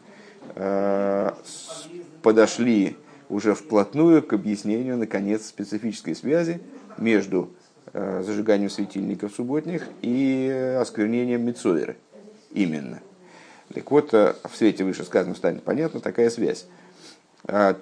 подошли 2.23 2.97
уже 3.29 3.55
вплотную 3.55 4.23
к 4.23 4.33
объяснению, 4.33 4.97
наконец, 4.99 5.47
специфической 5.47 6.15
связи 6.15 6.61
между 6.99 7.51
э, 7.93 8.23
зажиганием 8.25 8.71
светильников 8.71 9.33
субботних 9.33 9.87
и 10.03 10.77
осквернением 10.81 11.47
Мицойры. 11.47 11.97
Именно. 12.51 13.01
Так 13.73 13.91
вот, 13.91 14.13
э, 14.13 14.35
в 14.51 14.57
свете 14.57 14.85
вышесказанного 14.85 15.37
станет 15.37 15.63
понятна 15.63 16.01
такая 16.01 16.31
связь. 16.31 16.67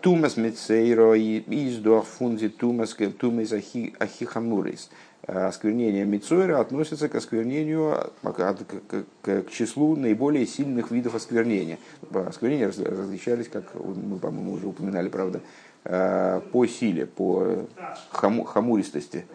Тумас 0.02 0.36
мецейро 0.36 1.14
и 1.14 1.42
издох 1.68 2.06
фунзи 2.06 2.48
тумас 2.48 2.96
тумас 3.18 3.52
ахихамурис. 3.52 4.88
А, 5.28 5.48
осквернение 5.48 6.06
Мицойра 6.06 6.58
относится 6.58 7.10
к 7.10 7.14
осквернению, 7.14 8.10
к, 8.22 9.50
числу 9.50 9.94
наиболее 9.94 10.46
сильных 10.46 10.90
видов 10.90 11.14
осквернения. 11.14 11.78
Осквернения 12.10 12.66
различались, 12.66 13.48
как 13.48 13.74
мы, 13.74 14.18
по-моему, 14.18 14.52
уже 14.52 14.66
упоминали, 14.66 15.10
правда, 15.10 15.42
а, 15.84 16.40
по 16.40 16.66
силе, 16.66 17.04
по 17.04 17.66
хам, 18.10 18.42
хамуристости. 18.44 19.26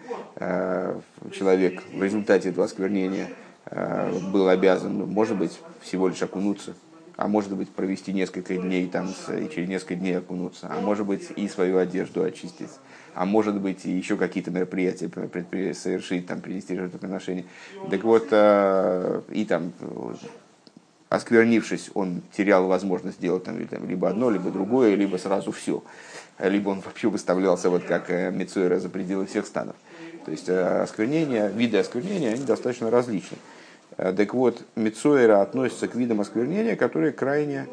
Человек 1.31 1.83
в 1.93 2.01
результате 2.01 2.49
этого 2.49 2.65
осквернения 2.65 3.29
был 4.31 4.49
обязан, 4.49 4.95
может 4.95 5.37
быть, 5.37 5.59
всего 5.81 6.07
лишь 6.07 6.21
окунуться 6.23 6.73
а 7.15 7.27
может 7.27 7.55
быть 7.55 7.69
провести 7.69 8.11
несколько 8.13 8.55
дней 8.55 8.87
там 8.87 9.07
и 9.07 9.49
через 9.53 9.69
несколько 9.69 9.95
дней 9.95 10.17
окунуться, 10.17 10.67
а 10.69 10.81
может 10.81 11.05
быть 11.05 11.29
и 11.35 11.47
свою 11.47 11.77
одежду 11.77 12.23
очистить, 12.23 12.71
а 13.13 13.25
может 13.25 13.59
быть 13.59 13.85
и 13.85 13.91
еще 13.91 14.17
какие-то 14.17 14.51
мероприятия 14.51 15.09
совершить, 15.73 16.27
там 16.27 16.41
принести 16.41 16.75
жертвоприношение. 16.75 17.45
Так 17.89 18.03
вот, 18.03 18.27
э, 18.31 19.21
и 19.29 19.45
там 19.45 19.73
осквернившись, 21.13 21.91
он 21.93 22.23
терял 22.35 22.65
возможность 22.67 23.17
сделать 23.17 23.43
там, 23.43 23.59
либо 23.59 24.09
одно, 24.09 24.31
либо 24.31 24.49
другое, 24.49 24.95
либо 24.95 25.17
сразу 25.17 25.51
все. 25.51 25.83
Либо 26.39 26.69
он 26.69 26.79
вообще 26.79 27.07
выставлялся 27.07 27.69
вот 27.69 27.83
как 27.83 28.09
э, 28.09 28.31
Мецуэра 28.31 28.79
за 28.79 28.89
пределы 28.89 29.27
всех 29.27 29.45
станов. 29.45 29.75
То 30.25 30.31
есть 30.31 30.49
э, 30.49 30.81
осквернения, 30.81 31.49
виды 31.49 31.77
осквернения, 31.77 32.33
они 32.33 32.43
достаточно 32.43 32.89
различны. 32.89 33.37
Э, 33.97 34.13
так 34.13 34.33
вот, 34.33 34.63
Мицуэра 34.75 35.41
относится 35.41 35.87
к 35.87 35.95
видам 35.95 36.21
осквернения, 36.21 36.75
которые 36.75 37.11
крайне, 37.11 37.67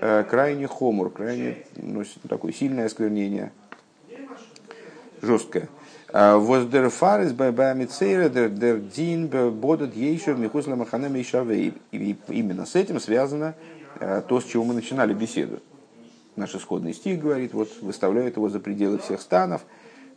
э, 0.00 0.24
крайне 0.28 0.66
хомур, 0.66 1.10
крайне 1.10 1.58
носит 1.76 2.18
такое 2.28 2.52
сильное 2.52 2.86
осквернение, 2.86 3.52
жесткое. 5.20 5.68
Э, 6.12 6.36
Воздерфарис 6.36 7.32
бэбэ 7.32 7.74
мицейра 7.74 8.28
дер 8.28 8.80
дин 8.80 9.28
бодат 9.28 9.94
ейшев 9.94 10.38
михусла 10.38 10.74
махана 10.74 11.08
мейшавей. 11.08 11.74
И 11.90 12.16
именно 12.28 12.66
с 12.66 12.74
этим 12.74 13.00
связано 13.00 13.54
то, 14.28 14.40
с 14.40 14.44
чего 14.44 14.64
мы 14.64 14.74
начинали 14.74 15.14
беседу. 15.14 15.60
Наш 16.34 16.54
исходный 16.54 16.94
стих 16.94 17.20
говорит, 17.20 17.52
вот 17.52 17.68
выставляют 17.82 18.36
его 18.36 18.48
за 18.48 18.58
пределы 18.58 18.98
всех 18.98 19.20
станов, 19.20 19.62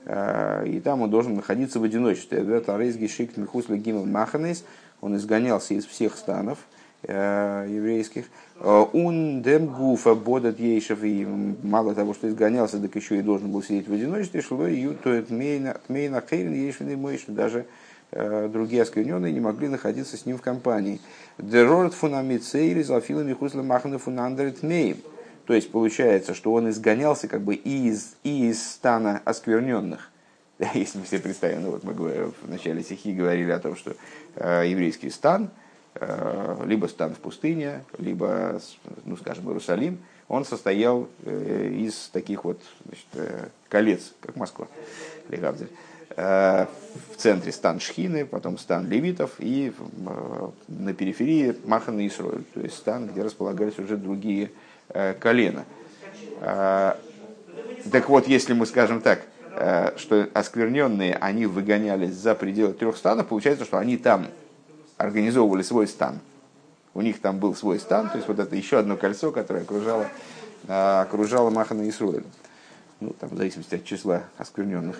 и 0.05 0.81
там 0.83 1.01
он 1.01 1.09
должен 1.09 1.35
находиться 1.35 1.79
в 1.79 1.83
одиночестве. 1.83 2.41
Гешик 2.41 3.35
михусла 3.37 3.75
гимал 3.75 4.05
маханейс– 4.05 4.63
он 5.05 5.15
изгонялся 5.17 5.75
из 5.75 5.85
всех 5.85 6.17
станов 6.17 6.57
э, 7.03 7.67
еврейских. 7.69 8.25
Он 8.59 9.43
дем 9.43 9.67
гуфа 9.67 10.15
бодат 10.15 10.59
ейшев, 10.59 11.03
и 11.03 11.25
мало 11.61 11.93
того, 11.93 12.13
что 12.13 12.27
изгонялся, 12.27 12.79
так 12.79 12.95
еще 12.95 13.19
и 13.19 13.21
должен 13.21 13.51
был 13.51 13.61
сидеть 13.61 13.87
в 13.87 13.93
одиночестве, 13.93 14.41
шло 14.41 14.65
и 14.65 14.87
то 14.95 15.21
тмейна 15.21 15.77
хейрен 15.87 16.53
ейшвен 16.53 17.07
и 17.07 17.17
что 17.17 17.33
даже 17.33 17.65
э, 18.11 18.49
другие 18.51 18.81
оскверненные 18.81 19.31
не 19.31 19.41
могли 19.41 19.67
находиться 19.67 20.17
с 20.17 20.25
ним 20.25 20.39
в 20.39 20.41
компании. 20.41 20.99
Дерорт 21.37 21.93
фунамицейри 21.93 22.81
зафилами 22.81 23.33
хусла 23.33 23.61
махна 23.61 23.99
фунандерит 23.99 24.63
мейм. 24.63 24.97
То 25.45 25.53
есть 25.53 25.69
получается, 25.71 26.33
что 26.33 26.51
он 26.53 26.69
изгонялся 26.69 27.27
как 27.27 27.41
бы 27.41 27.53
из, 27.53 28.15
из 28.23 28.63
стана 28.63 29.21
оскверненных. 29.23 30.09
Если 30.73 30.99
мы 30.99 31.05
себе 31.05 31.19
представим, 31.19 31.63
ну 31.63 31.71
вот 31.71 31.83
мы 31.83 31.93
в 31.93 32.49
начале 32.49 32.81
стихи 32.81 33.13
говорили 33.13 33.51
о 33.51 33.59
том, 33.59 33.75
что 33.75 33.93
э, 34.35 34.63
еврейский 34.67 35.09
стан, 35.09 35.49
э, 35.95 36.63
либо 36.65 36.85
стан 36.87 37.13
в 37.13 37.17
пустыне, 37.17 37.83
либо, 37.97 38.61
ну 39.03 39.17
скажем, 39.17 39.49
Иерусалим, 39.49 39.99
он 40.29 40.45
состоял 40.45 41.09
э, 41.25 41.71
из 41.73 42.09
таких 42.13 42.45
вот 42.45 42.61
значит, 42.85 43.41
колец, 43.67 44.13
как 44.21 44.35
Москва, 44.35 44.67
Легавдель. 45.29 45.69
В 46.15 47.17
центре 47.17 47.51
стан 47.51 47.81
Шхины, 47.81 48.25
потом 48.25 48.57
стан 48.57 48.87
левитов 48.87 49.31
и 49.39 49.73
на 50.69 50.93
периферии 50.93 51.57
Махан 51.65 51.99
и 51.99 52.07
Исроиль, 52.07 52.45
то 52.53 52.61
есть 52.61 52.77
стан, 52.77 53.07
где 53.07 53.21
располагались 53.21 53.79
уже 53.79 53.97
другие 53.97 54.51
колена. 55.19 55.65
Так 56.39 58.07
вот, 58.07 58.27
если 58.27 58.53
мы 58.53 58.65
скажем 58.65 59.01
так, 59.01 59.25
что 59.55 60.27
оскверненные, 60.33 61.15
они 61.15 61.45
выгонялись 61.45 62.13
за 62.13 62.35
пределы 62.35 62.73
трех 62.73 62.97
станов, 62.97 63.27
получается, 63.27 63.63
что 63.63 63.77
они 63.77 63.97
там 63.97 64.27
организовывали 64.97 65.61
свой 65.61 65.87
стан. 65.87 66.19
У 66.93 67.01
них 67.01 67.21
там 67.21 67.39
был 67.39 67.55
свой 67.55 67.79
стан, 67.79 68.09
то 68.09 68.17
есть 68.17 68.27
вот 68.27 68.39
это 68.39 68.55
еще 68.55 68.79
одно 68.79 68.97
кольцо, 68.97 69.31
которое 69.31 69.61
окружало, 69.63 70.07
окружало 70.67 71.49
Махана 71.49 71.83
и 71.83 71.89
Исруэль. 71.89 72.25
Ну, 72.99 73.13
там, 73.19 73.29
в 73.29 73.37
зависимости 73.37 73.75
от 73.75 73.83
числа 73.83 74.23
оскверненных 74.37 74.97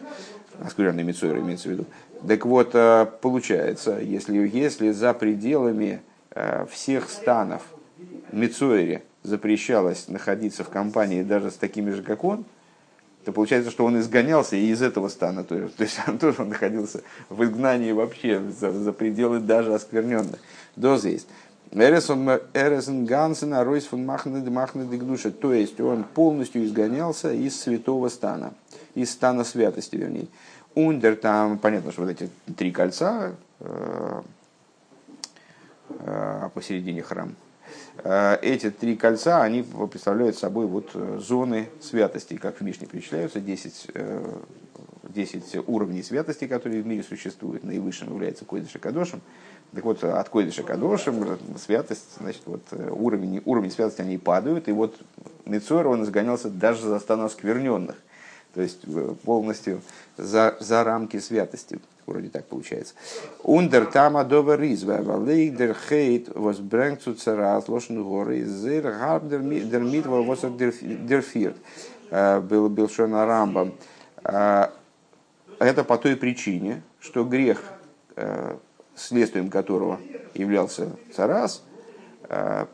оскверненный 0.64 1.04
Мицойра 1.04 1.40
имеется 1.40 1.70
в 1.70 1.72
виду. 1.72 1.86
Так 2.28 2.46
вот, 2.46 2.72
э, 2.74 3.08
получается, 3.22 4.00
если, 4.00 4.38
если 4.48 4.92
за 4.92 5.14
пределами 5.14 6.02
э, 6.32 6.66
всех 6.70 7.10
станов 7.10 7.64
Мицойре 8.32 9.04
запрещалось 9.24 10.08
находиться 10.08 10.64
в 10.64 10.70
компании 10.70 11.24
даже 11.24 11.52
с 11.52 11.56
такими 11.56 11.92
же, 11.92 12.04
как 12.04 12.24
он, 12.24 12.46
то 13.26 13.32
получается, 13.32 13.72
что 13.72 13.86
он 13.86 14.00
изгонялся 14.00 14.56
и 14.56 14.68
из 14.68 14.82
этого 14.82 15.10
стана. 15.10 15.44
То 15.44 15.56
есть, 15.56 15.76
то 15.76 15.84
есть 15.84 16.00
он 16.08 16.18
тоже 16.18 16.44
находился 16.46 17.02
в 17.30 17.44
изгнании 17.44 17.92
вообще 17.92 18.42
за, 18.60 18.72
за 18.72 18.94
пределы 18.94 19.40
даже 19.40 19.74
оскверненных. 19.74 20.40
Доза 20.76 21.10
есть. 21.10 21.28
Эресен 21.72 23.06
Гансен, 23.06 23.54
Ройс 23.54 23.86
фон 23.86 24.06
Махнеды 24.06 24.50
Махнеды 24.50 24.98
Гдуша. 24.98 25.32
То 25.32 25.54
есть 25.54 25.82
он 25.82 26.04
полностью 26.04 26.64
изгонялся 26.64 27.34
из 27.34 27.60
святого 27.60 28.10
стана 28.10 28.54
из 28.96 29.12
стана 29.12 29.44
святости, 29.44 29.96
вернее. 29.98 30.28
Ундер 30.74 31.16
там, 31.16 31.58
понятно, 31.58 31.92
что 31.92 32.02
вот 32.02 32.10
эти 32.10 32.30
три 32.58 32.72
кольца 32.72 33.34
э, 33.60 34.22
э, 35.90 36.50
посередине 36.54 37.02
храма. 37.02 37.34
Э, 38.04 38.38
эти 38.42 38.70
три 38.70 38.96
кольца, 38.96 39.42
они 39.42 39.64
представляют 39.64 40.38
собой 40.38 40.66
вот 40.66 40.92
зоны 41.20 41.70
святости, 41.82 42.36
как 42.36 42.58
в 42.58 42.62
Мишне 42.62 42.88
перечисляются, 42.88 43.40
10, 43.40 43.88
10 45.10 45.68
уровней 45.68 46.04
святости, 46.04 46.48
которые 46.48 46.82
в 46.82 46.88
мире 46.88 47.04
существуют. 47.04 47.64
Наивысшим 47.64 48.14
является 48.14 48.46
Койдыша 48.46 48.80
Кадошем. 48.80 49.22
Так 49.74 49.84
вот, 49.84 50.04
от 50.04 50.30
Койдыша 50.30 50.64
Кадошем 50.64 51.38
святость, 51.58 52.18
значит, 52.20 52.42
вот 52.46 52.62
уровень, 52.72 53.42
уровень 53.46 53.72
святости 53.72 54.02
они 54.02 54.18
падают, 54.18 54.68
и 54.68 54.72
вот 54.72 54.96
Нецор, 55.46 55.88
он 55.88 56.04
изгонялся 56.04 56.50
даже 56.50 56.88
за 56.88 57.00
стан 57.00 57.22
оскверненных 57.22 57.96
то 58.56 58.62
есть 58.62 58.80
э, 58.88 59.14
полностью 59.24 59.82
за, 60.18 60.56
за 60.60 60.84
рамки 60.84 61.20
святости. 61.20 61.80
Вроде 62.08 62.30
так 62.30 62.46
получается. 62.46 62.94
Ундер 63.44 63.88
тама 63.88 64.24
довер 64.24 64.62
изва, 64.64 65.02
валейдер 65.02 65.76
хейт 65.90 66.30
was 66.30 66.62
brengt 66.62 67.04
zu 67.04 67.16
царас 67.16 67.68
лошен 67.68 68.02
горы, 68.04 68.44
зер 68.46 68.84
габ 68.84 69.28
дер 69.28 69.42
митва 69.82 70.22
восер 70.22 70.52
дер 70.52 71.22
фирт. 71.22 71.58
Э, 72.10 72.40
был 72.40 72.70
был 72.70 72.90
на 72.98 73.26
рамбам. 73.26 73.74
Э, 74.24 74.68
это 75.60 75.84
по 75.84 75.98
той 75.98 76.16
причине, 76.16 76.82
что 77.00 77.24
грех, 77.24 77.62
следствием 78.94 79.50
которого 79.50 80.02
являлся 80.34 80.90
царас, 81.16 81.64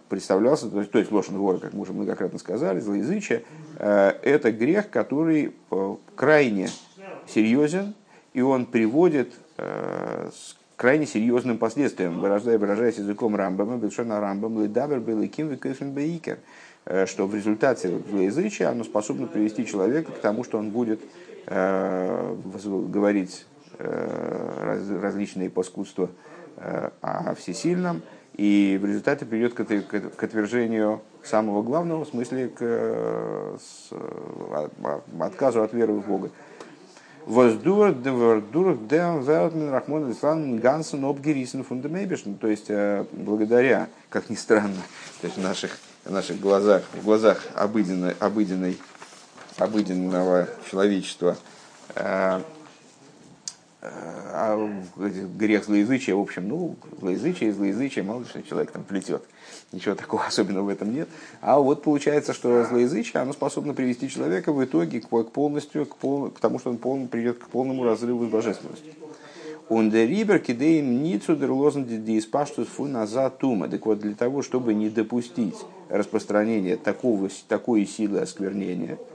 представлялся, 0.10 0.68
то 0.68 0.80
есть, 0.80 0.92
то 0.92 0.98
есть 0.98 1.12
ложный 1.12 1.38
вор, 1.38 1.60
как 1.60 1.74
мы 1.74 1.82
уже 1.82 1.94
многократно 1.94 2.40
сказали, 2.40 2.80
злоязычие, 2.80 3.44
это 3.82 4.52
грех, 4.52 4.92
который 4.92 5.54
э, 5.72 5.96
крайне 6.16 6.70
серьезен, 7.28 7.96
и 8.34 8.42
он 8.42 8.66
приводит 8.66 9.34
с 9.58 10.56
крайне 10.76 11.06
серьезным 11.06 11.58
последствиям, 11.58 12.20
выражая, 12.20 12.58
выражаясь 12.58 12.98
языком 12.98 13.36
Рамбама, 13.36 13.78
Бельшона 13.78 14.20
Рамбам, 14.20 14.62
Лидабер, 14.62 15.00
Беликим, 15.00 15.50
Викефен 15.50 15.92
Бейкер, 15.92 16.40
что 17.06 17.28
в 17.28 17.36
результате 17.36 18.00
злоязычия 18.10 18.70
оно 18.70 18.84
способно 18.84 19.28
привести 19.28 19.68
человека 19.68 20.12
к 20.12 20.18
тому, 20.18 20.44
что 20.44 20.58
он 20.58 20.72
будет 20.72 21.00
говорить 21.46 23.46
различные 23.78 25.52
паскудства 25.52 26.10
о 27.02 27.36
всесильном, 27.36 28.02
и 28.36 28.80
в 28.82 28.86
результате 28.86 29.26
приведет 29.26 29.54
к, 29.54 30.24
отвержению 30.24 31.02
самого 31.24 31.62
главного, 31.62 32.06
в 32.06 32.08
смысле 32.08 32.48
к 32.48 32.60
а, 32.62 33.58
а, 34.84 35.02
отказу 35.20 35.62
от 35.64 35.74
веры 35.74 35.94
в 35.94 36.08
Бога. 36.08 36.32
Воздур 37.26 37.94
дем 37.94 39.22
велтмен 39.22 39.70
рахмон 39.70 40.14
фундамейбишн. 41.64 42.34
То 42.34 42.48
есть, 42.48 42.66
э, 42.70 43.06
благодаря, 43.12 43.90
как 44.10 44.30
ни 44.30 44.36
странно, 44.36 44.82
то 45.22 45.28
есть 45.28 45.38
в 45.38 45.42
наших, 45.42 45.78
в 46.04 46.12
наших 46.12 46.40
глазах, 46.40 46.82
в 46.94 47.06
глазах 47.06 47.44
обыденной, 47.54 48.16
обыденной, 48.20 48.80
обыденного 49.58 50.48
человечества, 50.72 51.38
э, 51.94 52.42
а 53.84 54.70
грех 55.38 55.66
злоязычия, 55.66 56.14
в 56.14 56.20
общем, 56.20 56.48
ну, 56.48 56.76
злоязычие 57.00 57.52
злоязычие, 57.52 58.04
мало 58.04 58.20
ли 58.20 58.26
что 58.26 58.44
человек 58.44 58.72
там 58.72 58.84
плетет. 58.84 59.24
Ничего 59.72 59.96
такого 59.96 60.24
особенного 60.28 60.66
в 60.66 60.70
этом 60.70 60.94
нет. 60.94 61.10
А 61.42 61.60
вот 61.60 61.82
получается, 61.82 62.34
что 62.34 62.64
злоязычие, 62.64 63.22
оно 63.22 63.34
способно 63.34 63.74
привести 63.74 64.08
человека 64.08 64.54
в 64.54 64.64
итоге 64.64 65.02
к, 65.02 65.08
полностью, 65.32 65.88
к, 65.88 65.96
пол, 65.96 66.30
к 66.30 66.40
тому, 66.40 66.60
что 66.60 66.70
он 66.70 66.78
пол, 66.78 67.08
придет 67.08 67.40
к 67.40 67.50
полному 67.50 67.84
разрыву 67.84 68.26
с 68.28 68.30
божественностью. 68.30 68.94
Он 69.68 69.90
де 69.90 70.06
рибер 70.06 70.40
кидеем 70.40 71.02
ницу 71.02 71.36
дер 71.36 71.52
лозен 71.52 71.86
диспаштус 71.86 72.68
фу 72.68 72.86
назад 72.86 73.40
тума. 73.40 73.68
Так 73.68 73.86
вот, 73.86 74.00
для 74.00 74.14
того, 74.14 74.44
чтобы 74.44 74.76
не 74.76 74.90
допустить 74.90 75.56
распространения 75.90 76.76
такого, 76.78 77.30
такой 77.48 77.88
силы 77.88 78.20
осквернения– 78.20 79.00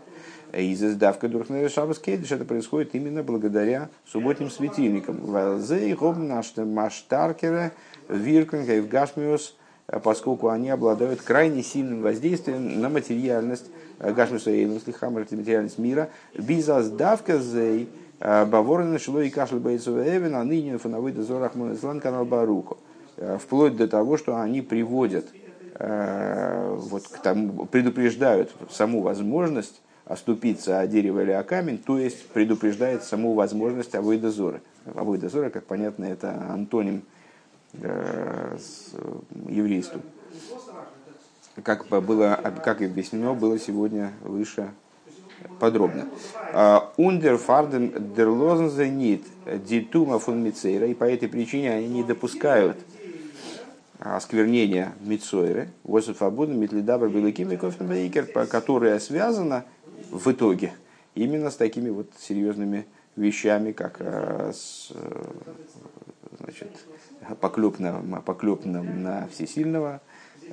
из 0.52 0.82
издавка 0.82 1.28
Дурхнера 1.28 1.68
Шабас 1.68 1.98
Кейдиш 1.98 2.32
это 2.32 2.44
происходит 2.44 2.94
именно 2.94 3.22
благодаря 3.22 3.88
субботним 4.06 4.50
светильникам. 4.50 5.20
Маштаркера 6.66 7.72
вирканга 8.08 8.74
и 8.76 8.80
гашмиус, 8.80 9.56
поскольку 10.02 10.48
они 10.48 10.70
обладают 10.70 11.22
крайне 11.22 11.62
сильным 11.62 12.02
воздействием 12.02 12.80
на 12.80 12.88
материальность 12.88 13.66
гашмиуса 13.98 14.50
и 14.50 14.78
слихамар, 14.78 15.22
это 15.22 15.36
материальность 15.36 15.78
мира. 15.78 16.08
Бизаздавка 16.36 17.38
зей 17.38 17.88
баворны 18.20 18.98
шло 18.98 19.20
и 19.20 19.30
кашель 19.30 19.58
бейцова 19.58 20.02
эвен, 20.08 20.34
а 20.36 20.44
ныне 20.44 20.78
фановыда 20.78 21.22
зорахмон 21.22 21.74
ислан 21.74 22.00
канал 22.00 22.24
баруку. 22.24 22.78
Вплоть 23.38 23.76
до 23.76 23.88
того, 23.88 24.16
что 24.16 24.36
они 24.36 24.62
приводят 24.62 25.26
вот 25.78 27.08
к 27.08 27.18
тому, 27.18 27.66
предупреждают 27.66 28.50
саму 28.70 29.02
возможность 29.02 29.82
оступиться 30.06 30.78
о 30.78 30.86
дерево 30.86 31.20
или 31.20 31.32
о 31.32 31.42
камень, 31.42 31.78
то 31.78 31.98
есть 31.98 32.26
предупреждает 32.28 33.02
саму 33.02 33.34
возможность 33.34 33.94
авойда 33.94 34.30
зоры. 34.30 34.60
Как 34.84 35.64
понятно, 35.66 36.04
это 36.04 36.30
антоним 36.48 37.02
э, 37.74 38.56
еврейству. 39.48 40.00
Как, 41.62 41.88
было, 41.88 42.38
как 42.64 42.82
объяснено 42.82 43.34
было 43.34 43.58
сегодня 43.58 44.12
выше 44.22 44.70
подробно. 45.58 46.06
Ундер 46.96 47.38
фарден 47.38 48.14
дер 48.14 48.28
лозензе 48.28 48.88
нит 48.88 49.24
дитума 49.66 50.18
фон 50.18 50.42
мицейра, 50.42 50.86
и 50.86 50.94
по 50.94 51.04
этой 51.04 51.28
причине 51.28 51.72
они 51.72 51.88
не 51.88 52.04
допускают 52.04 52.76
осквернения 53.98 54.92
Мицойры, 55.00 55.70
Восиф 55.82 56.22
Абуда, 56.22 56.52
Митлидабр, 56.52 57.08
Белаким 57.08 57.50
и 57.50 57.56
Кофенбейкер, 57.56 58.26
которая 58.46 58.98
связана 58.98 59.64
в 60.10 60.30
итоге 60.30 60.72
именно 61.14 61.50
с 61.50 61.56
такими 61.56 61.90
вот 61.90 62.10
серьезными 62.18 62.86
вещами, 63.16 63.72
как 63.72 63.96
э, 64.00 64.52
э, 64.90 65.24
значит, 66.38 66.70
поклеп 67.40 67.78
на, 67.78 68.20
поклеп 68.20 68.64
на, 68.64 68.82
на 68.82 69.28
всесильного, 69.28 70.00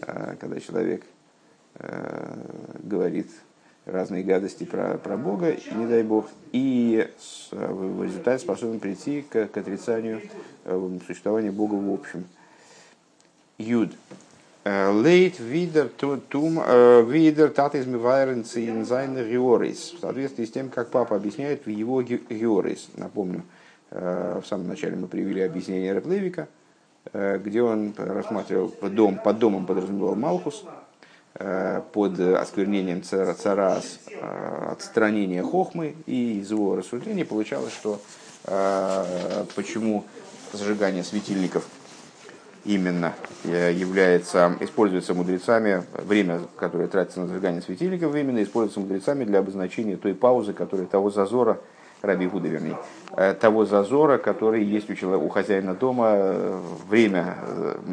э, 0.02 0.36
когда 0.40 0.60
человек 0.60 1.04
говорит 2.84 3.32
разные 3.86 4.24
гадости 4.24 4.64
про, 4.64 5.00
про 5.00 5.18
Бога, 5.18 5.58
не 5.76 5.88
дай 5.88 6.04
Бог, 6.04 6.30
и 6.52 7.10
в 7.50 8.04
результате 8.04 8.44
способен 8.44 8.80
прийти 8.80 9.24
к, 9.24 9.48
к 9.48 9.58
отрицанию 9.58 10.22
существования 11.08 11.52
Бога 11.52 11.74
в 11.74 11.92
общем. 11.92 12.26
Юд. 13.58 13.90
Лейт 14.66 15.40
видер 15.40 15.90
тум 15.90 16.64
видер 17.10 17.50
тат 17.50 17.76
из 17.76 17.86
инзайн 17.86 19.16
георис. 19.16 19.94
В 19.98 20.00
соответствии 20.00 20.46
с 20.46 20.52
тем, 20.52 20.70
как 20.70 20.90
папа 20.90 21.18
объясняет 21.18 21.66
в 21.66 21.70
его 21.70 22.02
георис. 22.02 22.88
Напомню, 22.96 23.44
в 23.92 24.44
самом 24.46 24.70
начале 24.70 24.96
мы 24.96 25.08
привели 25.08 25.42
объяснение 25.42 25.94
Реплевика, 25.94 26.48
где 27.14 27.62
он 27.62 27.94
рассматривал 27.98 28.74
дом, 28.84 29.20
под 29.22 29.40
домом 29.40 29.66
подразумевал 29.66 30.16
Малхус, 30.16 30.64
под 31.34 32.20
осквернением 32.20 33.04
царас 33.04 34.00
отстранение 34.70 35.44
хохмы, 35.44 35.96
и 36.06 36.40
из 36.40 36.52
его 36.52 36.78
рассуждений 36.78 37.26
получалось, 37.26 37.74
что 37.74 38.00
почему 39.56 40.06
зажигание 40.54 41.04
светильников– 41.04 41.68
именно 42.66 43.14
э, 43.44 43.74
является, 43.74 44.56
используется 44.60 45.14
мудрецами, 45.14 45.84
время, 45.94 46.42
которое 46.58 46.88
тратится 46.88 47.22
на 47.22 47.28
зажигание 47.28 47.62
светильников, 47.62 48.16
именно 48.16 48.42
используется 48.42 48.80
мудрецами 48.80 49.26
для 49.26 49.40
обозначения 49.40 49.98
той 49.98 50.14
паузы, 50.14 50.54
которая, 50.54 50.88
того 50.88 51.10
зазора, 51.10 51.60
Раби 52.02 52.28
Гуда, 52.28 52.50
вернее, 52.50 52.78
э, 53.16 53.34
того 53.34 53.66
зазора, 53.66 54.18
который 54.18 54.64
есть 54.64 54.90
у, 54.90 54.96
человека, 54.96 55.24
у 55.24 55.30
хозяина 55.30 55.74
дома, 55.74 56.12
э, 56.14 56.62
время, 56.90 57.38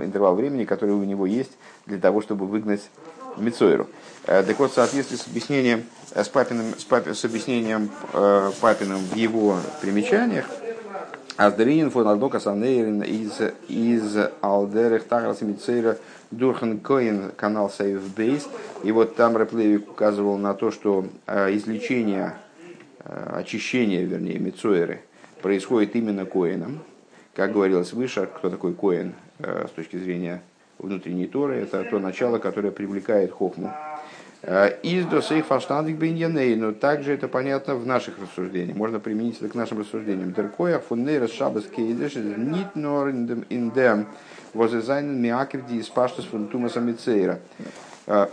интервал 0.00 0.34
времени, 0.34 0.64
который 0.64 0.94
у 0.94 1.04
него 1.04 1.26
есть 1.26 1.52
для 1.86 1.98
того, 1.98 2.20
чтобы 2.20 2.46
выгнать 2.46 2.90
Мицойру. 3.36 3.86
Так 4.26 4.58
вот, 4.58 4.72
в 4.72 4.74
соответствии 4.74 5.16
с 5.16 5.28
объяснением, 5.28 5.84
с, 6.12 6.28
папиным, 6.28 6.74
с, 6.76 6.84
папи, 6.84 7.12
с 7.12 7.24
объяснением 7.24 7.88
папиным 8.60 8.98
в 8.98 9.14
его 9.14 9.56
примечаниях, 9.80 10.46
Аздрин 11.40 11.90
фон 11.90 12.06
Алдока 12.06 12.38
Санейрин 12.38 13.02
из, 13.02 13.40
из 13.66 14.14
Алдерех 14.42 15.04
Таграс 15.04 15.40
Мицейра 15.40 15.96
Дурхан 16.30 16.78
Коин, 16.80 17.32
канал 17.34 17.70
Сейв 17.70 18.14
Бейс. 18.14 18.46
И 18.82 18.92
вот 18.92 19.16
там 19.16 19.38
Реплевик 19.38 19.90
указывал 19.90 20.36
на 20.36 20.52
то, 20.52 20.70
что 20.70 21.06
э, 21.26 21.56
излечение, 21.56 22.34
э, 23.02 23.38
очищение, 23.38 24.04
вернее, 24.04 24.38
Мицойры 24.38 25.00
происходит 25.40 25.96
именно 25.96 26.26
Коином. 26.26 26.80
Как 27.34 27.54
говорилось 27.54 27.94
выше, 27.94 28.26
кто 28.36 28.50
такой 28.50 28.74
Коин 28.74 29.14
э, 29.38 29.64
с 29.66 29.70
точки 29.70 29.96
зрения 29.96 30.42
внутренней 30.78 31.26
Торы, 31.26 31.54
это 31.54 31.84
то 31.84 31.98
начало, 31.98 32.36
которое 32.36 32.70
привлекает 32.70 33.32
Хохму 33.32 33.72
из 34.42 35.04
до 35.06 35.20
сей 35.20 35.42
фаштандик 35.42 35.96
биньяней, 35.96 36.56
но 36.56 36.72
также 36.72 37.12
это 37.12 37.28
понятно 37.28 37.74
в 37.74 37.86
наших 37.86 38.18
рассуждениях. 38.18 38.76
Можно 38.76 38.98
применить 38.98 39.36
это 39.36 39.48
к 39.48 39.54
нашим 39.54 39.80
рассуждениям. 39.80 40.32
Деркоя 40.32 40.78
фуннейрас 40.78 41.32
шабас 41.32 41.64
кейдеш 41.64 42.14
нит 42.14 42.74
нор 42.74 43.10
dem 43.10 44.06
возезайнен 44.54 45.20
миакев 45.20 45.66
ди 45.66 45.82
спаштус 45.82 46.24
фун 46.24 46.48
тумаса 46.48 46.80
мицейра. 46.80 47.38
Э, 48.06 48.28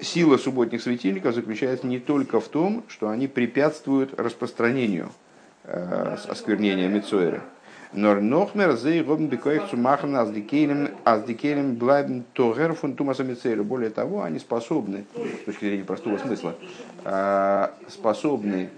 сила 0.00 0.36
субботних 0.36 0.82
светильников 0.82 1.34
заключается 1.34 1.86
не 1.86 1.98
только 1.98 2.40
в 2.40 2.48
том, 2.48 2.84
что 2.88 3.08
они 3.08 3.26
препятствуют 3.28 4.18
распространению 4.18 5.10
э, 5.64 6.16
осквернения 6.28 6.88
Мицойра, 6.88 7.42
Нор 7.92 8.20
нохмер 8.20 8.76
зей 8.76 9.02
робн 9.02 9.28
бекоих 9.28 9.72
die 9.72 11.34
Kehlen 11.34 11.78
bleiben 11.78 12.24
тогер 12.34 12.74
фун 12.74 12.96
Тумаса 12.96 13.24
Более 13.24 13.90
того, 13.90 14.22
они 14.22 14.38
способны, 14.38 15.04
с 15.42 15.44
точки 15.44 15.66
зрения 15.66 15.84
простого 15.84 16.18
смысла, 16.18 16.56
а, 17.04 17.74
способны 17.88 18.70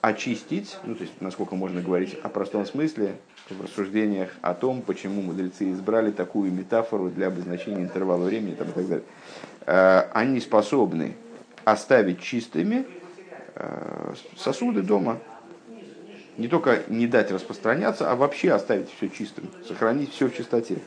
очистить, 0.00 0.76
ну, 0.84 0.94
то 0.94 1.02
есть, 1.02 1.14
насколько 1.20 1.54
можно 1.54 1.80
говорить 1.80 2.14
о 2.22 2.28
простом 2.28 2.66
смысле, 2.66 3.16
в 3.48 3.62
рассуждениях 3.62 4.30
о 4.42 4.54
том, 4.54 4.82
почему 4.82 5.22
мудрецы 5.22 5.70
избрали 5.70 6.10
такую 6.10 6.52
метафору 6.52 7.10
для 7.10 7.28
обозначения 7.28 7.82
интервала 7.82 8.24
времени 8.24 8.54
там, 8.54 8.68
и 8.68 8.72
так 8.72 8.88
далее. 8.88 9.04
А, 9.66 10.08
они 10.12 10.40
способны 10.40 11.16
оставить 11.64 12.20
чистыми 12.20 12.86
а, 13.54 14.14
сосуды 14.36 14.82
дома, 14.82 15.18
не 16.36 16.48
только 16.48 16.82
не 16.88 17.06
дать 17.06 17.30
распространяться, 17.30 18.10
а 18.10 18.16
вообще 18.16 18.52
оставить 18.52 18.90
все 18.90 19.08
чистым, 19.08 19.48
сохранить 19.66 20.12
все 20.12 20.28
в 20.28 20.34
чистоте 20.34 20.78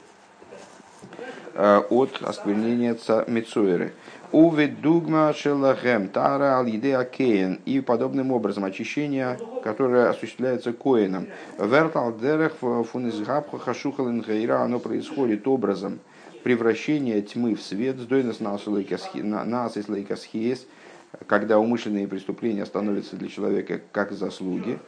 э, 1.53 1.81
от 1.89 2.21
осквернения 2.21 2.97
Мецуэры. 3.27 3.93
Уве 4.33 4.67
дугма 4.67 5.33
шелахем 5.33 6.09
тара 6.09 6.57
ал 6.57 6.65
кейн. 7.05 7.61
И 7.65 7.79
подобным 7.79 8.33
образом 8.33 8.65
очищение, 8.65 9.39
которое 9.63 10.09
осуществляется 10.09 10.73
коином. 10.73 11.27
Вертал 11.57 12.17
дерех 12.17 12.55
фунизгабха 12.91 13.57
хашухал 13.57 14.09
ингейра, 14.09 14.61
оно 14.61 14.79
происходит 14.79 15.47
образом 15.47 15.99
превращения 16.43 17.21
тьмы 17.21 17.55
в 17.55 17.61
свет, 17.61 17.97
сдойнос 17.97 18.41
нас 18.41 18.67
лейкасхиес, 18.67 20.67
когда 21.25 21.59
умышленные 21.59 22.07
преступления 22.07 22.65
становятся 22.65 23.15
для 23.15 23.29
человека 23.29 23.79
как 23.91 24.11
заслуги 24.11 24.79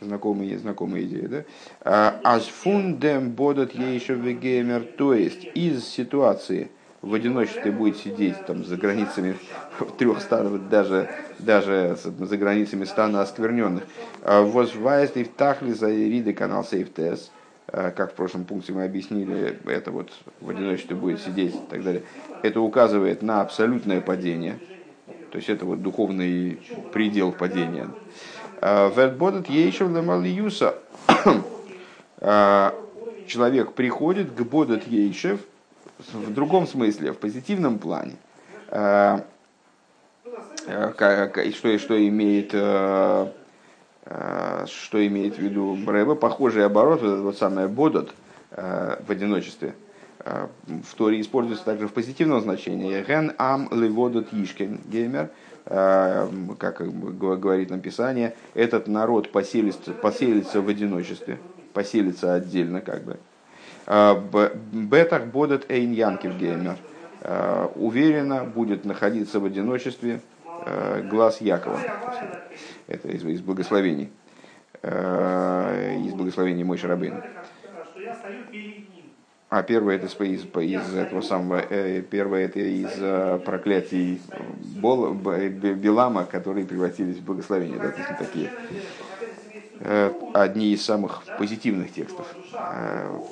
знакомая, 0.00 0.58
знакомая 0.58 1.02
идея, 1.02 1.28
да? 1.28 1.44
А, 1.80 2.20
Аж 2.24 2.44
фундем 2.44 3.30
бодот 3.30 3.72
еще 3.74 4.14
вегемер, 4.14 4.84
то 4.96 5.14
есть 5.14 5.48
из 5.54 5.84
ситуации 5.86 6.70
в 7.02 7.12
одиночестве 7.12 7.70
будет 7.70 7.98
сидеть 7.98 8.46
там 8.46 8.64
за 8.64 8.76
границами 8.76 9.36
трех 9.98 10.20
станов, 10.20 10.68
даже, 10.68 11.10
даже 11.38 11.96
за 12.02 12.36
границами 12.36 12.84
стана 12.84 13.22
оскверненных. 13.22 13.84
А, 14.22 14.42
Возваясь 14.42 15.10
в 15.10 15.28
тахли 15.28 15.72
за 15.72 15.94
Ириды 15.94 16.32
канал 16.32 16.64
Сейфтес, 16.64 17.30
а, 17.68 17.90
как 17.90 18.12
в 18.12 18.14
прошлом 18.14 18.44
пункте 18.44 18.72
мы 18.72 18.84
объяснили, 18.84 19.58
это 19.66 19.90
вот 19.90 20.10
в 20.40 20.50
одиночестве 20.50 20.96
будет 20.96 21.20
сидеть 21.20 21.54
и 21.54 21.70
так 21.70 21.82
далее. 21.82 22.02
Это 22.42 22.60
указывает 22.60 23.22
на 23.22 23.40
абсолютное 23.40 24.00
падение, 24.00 24.58
то 25.30 25.38
есть 25.38 25.48
это 25.48 25.64
вот 25.64 25.82
духовный 25.82 26.60
предел 26.92 27.32
падения. 27.32 27.88
Вертбодет 28.60 29.48
ейшев 29.48 29.90
лемалиюса. 29.90 30.74
Человек 33.26 33.72
приходит 33.72 34.32
к 34.32 34.42
бодет 34.42 34.86
ейшев 34.86 35.40
в 36.12 36.32
другом 36.32 36.66
смысле, 36.66 37.12
в 37.12 37.18
позитивном 37.18 37.78
плане. 37.78 38.16
Что, 38.68 39.24
что 41.78 42.08
имеет 42.08 42.54
что 44.66 45.06
имеет 45.06 45.36
в 45.36 45.38
виду 45.38 45.76
Брэба, 45.84 46.14
похожий 46.14 46.64
оборот, 46.64 47.02
вот 47.02 47.38
самое 47.38 47.68
бодот 47.68 48.14
в 48.50 49.06
одиночестве, 49.08 49.74
в 50.18 50.94
Торе 50.96 51.20
используется 51.20 51.64
также 51.64 51.88
в 51.88 51.92
позитивном 51.92 52.40
значении. 52.40 53.02
Ген 53.02 53.32
ам 53.38 53.68
леводот 53.72 54.32
ишкен 54.32 54.80
геймер– 54.86 55.30
как 55.64 56.82
говорит 57.18 57.70
нам 57.70 57.80
Писание, 57.80 58.34
этот 58.54 58.86
народ 58.86 59.32
поселится, 59.32 59.92
поселится 59.92 60.60
в 60.60 60.68
одиночестве, 60.68 61.38
поселится 61.72 62.34
отдельно 62.34 62.80
как 62.80 63.04
бы. 63.04 63.18
Э, 63.86 64.14
Бетах 64.72 65.26
бодет 65.26 65.70
эйн 65.70 65.92
янкив 65.92 66.36
геймер. 66.36 66.76
Э, 67.22 67.68
уверенно 67.76 68.44
будет 68.44 68.84
находиться 68.84 69.40
в 69.40 69.44
одиночестве 69.44 70.20
глаз 71.10 71.40
Якова. 71.40 71.78
Это 72.86 73.08
из, 73.08 73.24
из 73.24 73.40
благословений. 73.42 74.10
Из 74.82 76.14
благословений 76.14 76.64
Мой 76.64 76.78
Шарабейн. 76.78 77.22
А 79.54 79.62
первое 79.62 79.94
это 79.94 80.06
из, 80.24 80.44
из 80.44 80.94
этого 80.96 81.20
самого, 81.20 81.64
э, 81.70 82.02
первое 82.02 82.46
это 82.46 82.58
из 82.58 82.90
э, 82.98 83.38
проклятий 83.44 84.20
Бол, 84.80 85.14
Билама, 85.14 86.24
которые 86.24 86.66
превратились 86.66 87.18
в 87.18 87.24
благословение, 87.24 87.78
да, 87.78 87.94
такие 88.18 88.50
э, 89.78 90.12
одни 90.32 90.72
из 90.72 90.84
самых 90.84 91.22
позитивных 91.38 91.92
текстов, 91.92 92.26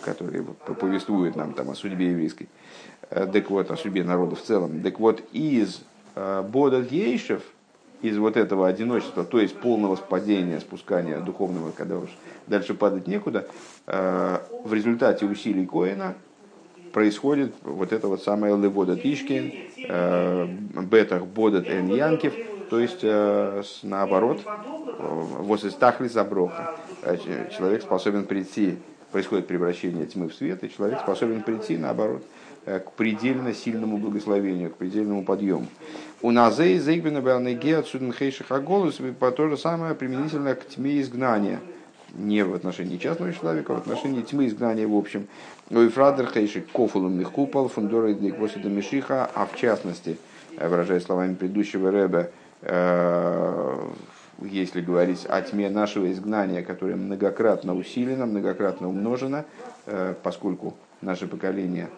которые 0.05 0.45
повествуют 0.45 1.35
нам 1.35 1.55
там 1.55 1.71
о 1.71 1.75
судьбе 1.75 2.11
еврейской, 2.11 2.49
так 3.11 3.51
вот, 3.51 3.73
о 3.73 3.77
судьбе 3.77 4.05
народа 4.05 4.37
в 4.37 4.43
целом. 4.43 4.81
Так 4.81 5.01
вот, 5.01 5.25
из 5.33 5.83
Бода 6.15 6.87
Ейшев, 6.89 7.43
из 8.03 8.19
вот 8.19 8.37
этого 8.37 8.67
одиночества, 8.67 9.25
то 9.25 9.41
есть 9.41 9.57
полного 9.57 9.97
спадения, 9.97 10.59
спускания 10.61 11.21
духовного, 11.21 11.71
когда 11.71 11.99
уж 11.99 12.11
дальше 12.49 12.75
падать 12.75 13.07
некуда, 13.07 13.47
э, 13.87 14.38
в 14.65 14.75
результате 14.75 15.25
усилий 15.25 15.65
Коина 15.65 16.15
происходит 16.93 17.55
вот 17.62 17.93
это 17.93 18.09
вот 18.09 18.23
самое 18.23 18.57
левода 18.61 18.97
Тишкин, 18.97 19.53
э, 19.88 20.47
бетах 20.83 21.27
бодат 21.27 21.69
эн 21.69 21.88
янкив, 21.88 22.35
то 22.69 22.81
есть 22.81 23.01
э, 23.03 23.62
наоборот, 23.85 24.41
возле 24.99 25.71
стахли 25.71 26.09
заброха. 26.09 26.77
Человек 27.57 27.83
способен 27.83 28.25
прийти, 28.25 28.77
происходит 29.12 29.47
превращение 29.47 30.07
тьмы 30.07 30.29
в 30.29 30.35
свет, 30.35 30.65
и 30.65 30.71
человек 30.71 31.01
способен 31.01 31.43
прийти 31.43 31.77
наоборот 31.77 32.23
к 32.64 32.92
предельно 32.96 33.53
сильному 33.53 33.98
благословению, 33.98 34.70
к 34.70 34.77
предельному 34.77 35.25
подъему. 35.25 35.66
У 36.20 36.31
Назей 36.31 36.79
Зейгбена 36.79 37.20
Белнеге 37.20 37.79
отсюда 37.79 38.12
Хейших 38.12 38.53
Аголус 38.53 39.01
то 39.20 39.48
же 39.48 39.57
самое 39.57 39.94
применительно 39.94 40.55
к 40.55 40.66
тьме 40.68 41.01
изгнания. 41.01 41.61
не 42.14 42.44
в 42.44 42.55
отношении 42.55 42.96
частного 42.96 43.33
человека, 43.33 43.72
а 43.72 43.77
в 43.77 43.79
отношении 43.79 44.22
тьмы 44.22 44.46
изгнания 44.46 44.87
в 44.87 44.96
общем. 44.96 45.27
Ну 45.70 45.83
и 45.83 45.88
фрадер 45.88 46.31
хейшик 46.33 46.70
кофулум 46.70 47.18
михкупал 47.18 47.68
фундора 47.68 48.11
и 48.12 48.33
после 48.33 48.62
Мишиха, 48.64 49.31
а 49.35 49.46
в 49.46 49.57
частности, 49.57 50.18
выражая 50.59 51.01
словами 51.01 51.35
предыдущего 51.35 51.90
Рэба, 51.90 52.31
если 54.42 54.81
говорить 54.81 55.25
о 55.29 55.40
тьме 55.42 55.70
нашего 55.70 56.11
изгнания, 56.11 56.62
которое 56.62 56.96
многократно 56.96 57.77
усилено, 57.77 58.27
многократно 58.27 58.88
умножено, 58.88 59.44
поскольку 60.22 60.75
наше 61.01 61.27
поколение, 61.27 61.88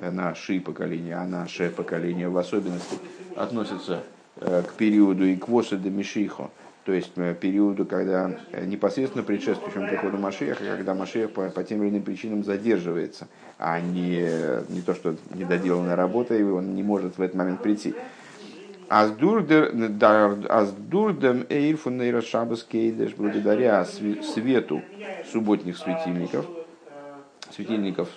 наши 0.00 0.60
поколения, 0.60 1.16
а 1.16 1.26
наше 1.26 1.70
поколение 1.70 2.28
в 2.28 2.38
особенности 2.38 2.96
относится 3.36 4.02
к 4.36 4.72
периоду 4.76 5.24
и 5.24 5.36
квоса 5.36 5.76
до 5.76 5.90
Мишихо, 5.90 6.50
то 6.84 6.92
есть 6.92 7.12
э, 7.16 7.34
периоду, 7.40 7.86
когда 7.86 8.32
э, 8.50 8.64
непосредственно 8.64 9.22
предшествующему 9.22 9.86
приходу 9.88 10.18
Машеха, 10.18 10.64
когда 10.64 10.94
Машех 10.94 11.30
по, 11.30 11.48
по 11.48 11.62
тем 11.62 11.80
или 11.82 11.90
иным 11.90 12.02
причинам 12.02 12.42
задерживается, 12.42 13.28
а 13.58 13.80
не, 13.80 14.26
не 14.68 14.80
то, 14.80 14.94
что 14.94 15.14
недоделанная 15.32 15.94
работа, 15.94 16.34
и 16.34 16.42
он 16.42 16.74
не 16.74 16.82
может 16.82 17.18
в 17.18 17.22
этот 17.22 17.36
момент 17.36 17.62
прийти. 17.62 17.94
Аздурдем 18.88 19.86
эйрфун 21.48 22.02
шабас 22.22 22.64
кейдеш, 22.64 23.14
благодаря 23.14 23.84
свету 23.84 24.82
субботних 25.30 25.78
светильников, 25.78 26.46
светильников 27.52 28.08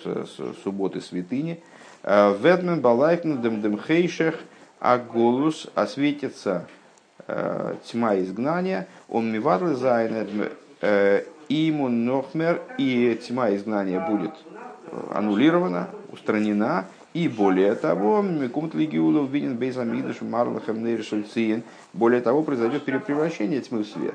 субботы 0.62 1.00
святыни, 1.00 1.62
э, 2.02 2.36
Ведмен 2.40 2.80
балайфн 2.80 3.40
дем 3.40 3.62
дем 3.62 3.78
хейшех, 3.78 4.38
а 4.80 4.98
голос 4.98 5.66
осветится 5.74 6.66
Э, 7.28 7.74
тьма 7.84 8.16
изгнания, 8.20 8.86
он 9.08 9.32
миварлы 9.32 9.74
зайнер 9.74 10.52
э, 10.80 11.24
иму 11.48 11.88
нохмер, 11.88 12.62
и 12.78 13.20
тьма 13.20 13.52
изгнания 13.56 13.98
будет 13.98 14.30
э, 14.92 14.96
аннулирована, 15.12 15.88
устранена, 16.12 16.84
и 17.14 17.26
более 17.26 17.74
того, 17.74 18.22
Микумт 18.22 18.74
Лигиула 18.74 19.26
виден 19.26 19.56
Бейзамидыш 19.56 20.20
Марлахем 20.20 20.84
Нейршульциен, 20.84 21.64
более 21.92 22.20
того, 22.20 22.44
произойдет 22.44 22.84
перепревращение 22.84 23.60
тьмы 23.60 23.82
в 23.82 23.88
свет. 23.88 24.14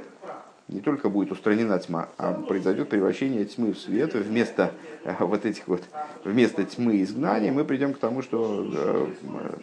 Не 0.72 0.80
только 0.82 1.10
будет 1.10 1.32
устранена 1.32 1.78
тьма, 1.80 2.10
а 2.18 2.34
произойдет 2.34 2.90
превращение 2.90 3.46
тьмы 3.46 3.74
в 3.74 3.78
свет. 3.78 4.14
Вместо 4.16 4.72
вот 5.20 5.46
этих 5.46 5.68
вот, 5.68 5.84
вместо 6.24 6.64
тьмы 6.64 7.02
изгнания 7.04 7.52
мы 7.52 7.66
придем 7.66 7.94
к 7.94 8.00
тому, 8.00 8.22
что 8.22 9.12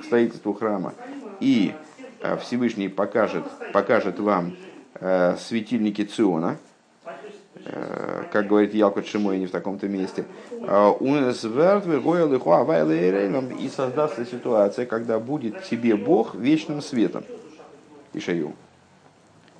к 0.00 0.04
строительству 0.04 0.52
храма 0.52 0.94
и 1.40 1.72
Э, 2.20 2.36
Всевышний 2.36 2.88
покажет, 2.88 3.44
покажет 3.72 4.18
вам 4.18 4.56
э, 4.94 5.36
светильники 5.38 6.04
Циона, 6.04 6.56
э, 7.64 8.24
как 8.32 8.48
говорит 8.48 8.74
Ялкот 8.74 9.06
Шимой 9.06 9.38
не 9.38 9.46
в 9.46 9.52
таком-то 9.52 9.88
месте, 9.88 10.24
и 13.56 13.68
создастся 13.68 14.24
ситуация, 14.24 14.86
когда 14.86 15.18
будет 15.20 15.62
тебе 15.64 15.96
Бог 15.96 16.34
вечным 16.34 16.82
светом. 16.82 17.24
Ишаю. 18.14 18.54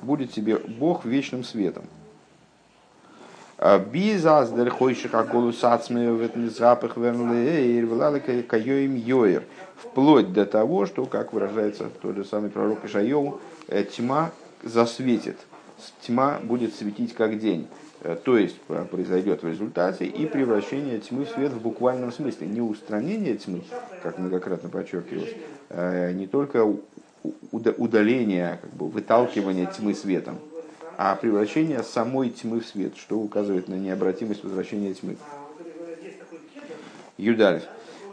Будет 0.03 0.33
тебе 0.33 0.57
Бог 0.57 1.05
вечным 1.05 1.45
светом. 1.45 1.85
Бизаздер 3.93 4.71
хойших 4.71 5.15
аколу 5.15 5.53
сацме 5.53 6.13
в 6.13 6.23
этом 6.23 6.49
запах 6.49 6.95
кайоим 6.95 8.95
йоер 8.95 9.43
вплоть 9.77 10.33
до 10.33 10.47
того, 10.47 10.87
что, 10.87 11.07
как 11.07 11.33
выражается 11.33 11.91
тот 12.03 12.17
же 12.17 12.25
самый 12.25 12.51
пророк 12.51 12.85
Ишайоу, 12.85 13.41
э, 13.69 13.85
тьма 13.85 14.31
засветит, 14.63 15.37
тьма 16.03 16.39
будет 16.43 16.75
светить 16.75 17.15
как 17.15 17.39
день. 17.39 17.69
Э, 18.03 18.17
то 18.23 18.39
есть 18.39 18.61
произойдет 18.91 19.43
в 19.43 19.49
результате 19.49 20.05
и 20.05 20.27
превращение 20.27 21.01
тьмы 21.01 21.25
в 21.25 21.31
свет 21.31 21.53
в 21.53 21.61
буквальном 21.61 22.13
смысле. 22.13 22.47
Не 22.47 22.61
устранение 22.61 23.37
тьмы, 23.37 23.63
как 24.03 24.19
многократно 24.19 24.69
подчеркивалось, 24.69 25.35
э, 25.71 26.13
не 26.13 26.27
только 26.27 26.65
удаление, 27.53 28.59
как 28.62 28.73
бы 28.75 28.88
выталкивание 28.88 29.67
тьмы 29.67 29.95
светом, 29.95 30.38
а 30.97 31.14
превращение 31.14 31.83
самой 31.83 32.31
тьмы 32.31 32.61
в 32.61 32.67
свет, 32.67 32.97
что 32.97 33.19
указывает 33.19 33.69
на 33.69 33.75
необратимость 33.75 34.43
возвращения 34.45 34.95
тьмы. 34.95 35.17
Юдалев. 37.17 37.62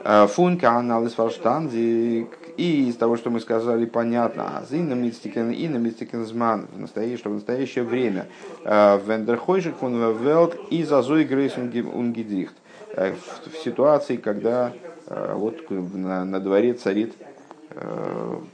Функа 0.03 0.71
анализ 0.71 1.13
фарштанзик. 1.13 2.27
И 2.57 2.87
из 2.87 2.95
того, 2.95 3.17
что 3.17 3.29
мы 3.29 3.39
сказали, 3.39 3.85
понятно. 3.85 4.43
А 4.57 4.65
Зина 4.69 4.93
мистикен 4.93 5.51
и 5.51 5.67
на 5.67 5.77
мистикен 5.77 6.25
зман. 6.25 6.67
В 6.73 6.79
настоящее, 6.79 7.17
что 7.17 7.29
в 7.29 7.33
настоящее 7.33 7.83
время. 7.83 8.27
Вендерхойшик 8.63 9.75
фун 9.77 9.95
велт 10.17 10.55
и 10.69 10.83
зазой 10.83 11.25
грейс 11.25 11.57
унгидрихт. 11.57 12.55
В 12.95 13.57
ситуации, 13.63 14.15
когда 14.15 14.73
вот 15.07 15.69
на, 15.69 16.23
на 16.23 16.39
дворе 16.39 16.73
царит 16.73 17.13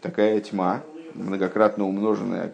такая 0.01 0.39
тьма, 0.41 0.81
многократно 1.13 1.85
умноженная, 1.85 2.51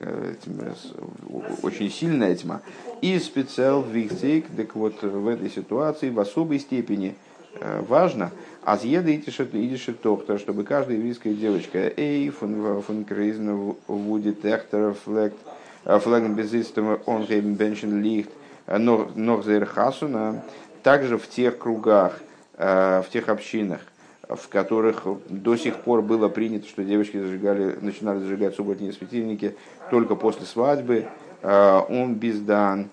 очень 1.61 1.91
сильная 1.91 2.35
тьма. 2.35 2.61
И 3.01 3.19
специал 3.19 3.83
вихтик, 3.83 4.47
так 4.55 4.75
вот 4.75 5.01
в 5.03 5.27
этой 5.27 5.49
ситуации 5.49 6.09
в 6.09 6.19
особой 6.19 6.59
степени 6.59 7.15
важно, 7.61 8.31
а 8.63 8.77
съеда 8.77 9.15
идишь 9.15 9.89
топтер, 10.01 10.39
чтобы 10.39 10.63
каждая 10.63 10.97
еврейская 10.97 11.33
девочка, 11.33 11.91
эй, 11.95 12.29
фун 12.29 12.81
фун 12.81 13.05
крейзен 13.05 13.75
вуди 13.87 14.33
техтер 14.33 14.93
флект, 14.93 15.37
флеген 15.83 16.35
безистем 16.35 16.99
он 17.05 17.25
гейбен 17.25 17.55
беншен 17.55 18.01
лихт, 18.01 18.31
ног 18.67 19.43
хасуна, 19.67 20.43
также 20.83 21.17
в 21.17 21.27
тех 21.29 21.57
кругах, 21.57 22.19
в 22.57 23.05
тех 23.11 23.29
общинах, 23.29 23.81
в 24.29 24.47
которых 24.49 25.03
до 25.29 25.55
сих 25.55 25.77
пор 25.77 26.01
было 26.01 26.27
принято, 26.27 26.67
что 26.67 26.83
девочки 26.83 27.17
зажигали, 27.17 27.77
начинали 27.81 28.19
зажигать 28.19 28.55
субботние 28.55 28.93
светильники 28.93 29.55
только 29.89 30.15
после 30.15 30.45
свадьбы, 30.45 31.07
он 31.43 32.15
бездан, 32.15 32.89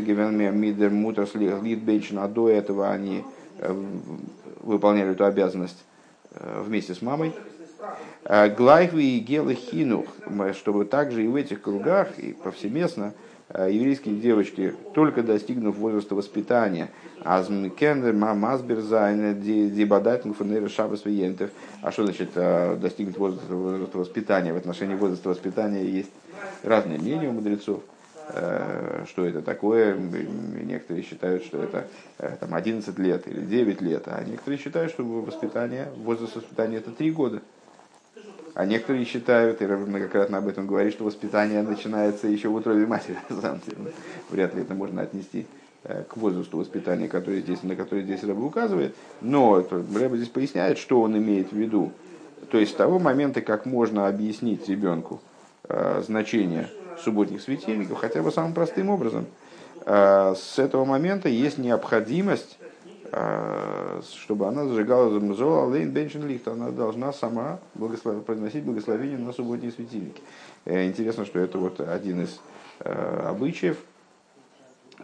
гивен 0.00 0.58
мидер 0.58 0.90
мутрас 0.90 1.34
лид 1.34 1.80
а 2.16 2.28
до 2.28 2.48
этого 2.48 2.90
они 2.90 3.22
Э, 3.58 3.74
выполняли 4.60 5.12
эту 5.12 5.24
обязанность 5.24 5.84
э, 6.32 6.62
вместе 6.62 6.94
с 6.94 7.00
мамой. 7.02 7.32
Э, 8.24 8.48
Глайхви 8.48 9.16
и 9.16 9.20
Гелы 9.20 9.54
Хинух, 9.54 10.06
чтобы 10.54 10.84
также 10.84 11.24
и 11.24 11.28
в 11.28 11.36
этих 11.36 11.62
кругах, 11.62 12.18
и 12.18 12.32
повсеместно, 12.32 13.14
еврейские 13.54 14.16
девочки, 14.16 14.74
только 14.94 15.22
достигнув 15.22 15.76
возраста 15.76 16.14
воспитания, 16.14 16.90
Азмкендер, 17.22 18.12
Мамасберзайн, 18.12 19.40
Дебадатин, 19.40 20.34
Фанера, 20.34 20.68
Шабас, 20.68 21.04
Виентов. 21.04 21.50
А 21.80 21.92
что 21.92 22.04
значит 22.04 22.30
достигнуть 22.34 23.18
возраста, 23.18 23.54
возраста 23.54 23.98
воспитания? 23.98 24.52
В 24.52 24.56
отношении 24.56 24.94
возраста 24.94 25.28
воспитания 25.28 25.84
есть 25.84 26.10
разные 26.64 26.98
мнения 26.98 27.28
у 27.28 27.32
мудрецов. 27.32 27.82
Э, 28.28 29.04
что 29.08 29.24
это 29.24 29.40
такое. 29.40 29.94
Некоторые 29.94 31.04
считают, 31.04 31.44
что 31.44 31.62
это 31.62 31.86
э, 32.18 32.36
там, 32.40 32.54
11 32.54 32.98
лет 32.98 33.28
или 33.28 33.40
9 33.40 33.80
лет, 33.80 34.02
а 34.06 34.22
некоторые 34.24 34.58
считают, 34.58 34.90
что 34.90 35.04
воспитание, 35.04 35.88
возраст 35.96 36.34
воспитания 36.34 36.78
это 36.78 36.90
3 36.90 37.10
года. 37.12 37.42
А 38.56 38.64
некоторые 38.64 39.04
считают, 39.04 39.60
и 39.60 39.66
многократно 39.66 40.38
об 40.38 40.48
этом 40.48 40.66
говорит, 40.66 40.94
что 40.94 41.04
воспитание 41.04 41.60
начинается 41.60 42.26
еще 42.26 42.48
в 42.48 42.54
утробе 42.54 42.86
матери. 42.86 43.18
На 43.28 43.40
самом 43.42 43.60
деле. 43.66 43.92
Вряд 44.30 44.54
ли 44.54 44.62
это 44.62 44.72
можно 44.72 45.02
отнести 45.02 45.46
э, 45.84 46.04
к 46.08 46.16
возрасту 46.16 46.56
воспитания, 46.56 47.06
который 47.06 47.42
здесь, 47.42 47.62
на 47.62 47.76
который 47.76 48.04
здесь 48.04 48.24
Рэба 48.24 48.40
указывает. 48.40 48.94
Но 49.20 49.62
Рэба 49.94 50.16
здесь 50.16 50.30
поясняет, 50.30 50.78
что 50.78 51.02
он 51.02 51.18
имеет 51.18 51.52
в 51.52 51.54
виду. 51.54 51.92
То 52.50 52.56
есть 52.56 52.72
с 52.72 52.74
того 52.74 52.98
момента, 52.98 53.42
как 53.42 53.66
можно 53.66 54.08
объяснить 54.08 54.66
ребенку 54.68 55.20
значение 56.06 56.68
субботних 57.02 57.42
светильников 57.42 57.98
хотя 57.98 58.22
бы 58.22 58.30
самым 58.30 58.54
простым 58.54 58.88
образом. 58.88 59.26
А, 59.84 60.34
с 60.34 60.58
этого 60.58 60.84
момента 60.84 61.28
есть 61.28 61.58
необходимость, 61.58 62.58
чтобы 64.02 64.46
она 64.46 64.66
зажигала 64.66 65.18
Зоа 65.34 65.66
Лейн 65.66 65.90
Беншин 65.90 66.26
Лихт, 66.26 66.48
она 66.48 66.70
должна 66.70 67.12
сама 67.12 67.60
благослов... 67.74 68.24
произносить 68.24 68.64
благословение 68.64 69.18
на 69.18 69.32
субботние 69.32 69.72
светильники. 69.72 70.20
Э, 70.64 70.86
интересно, 70.86 71.24
что 71.24 71.38
это 71.38 71.58
вот 71.58 71.80
один 71.80 72.22
из 72.22 72.40
э, 72.80 73.26
обычаев, 73.26 73.78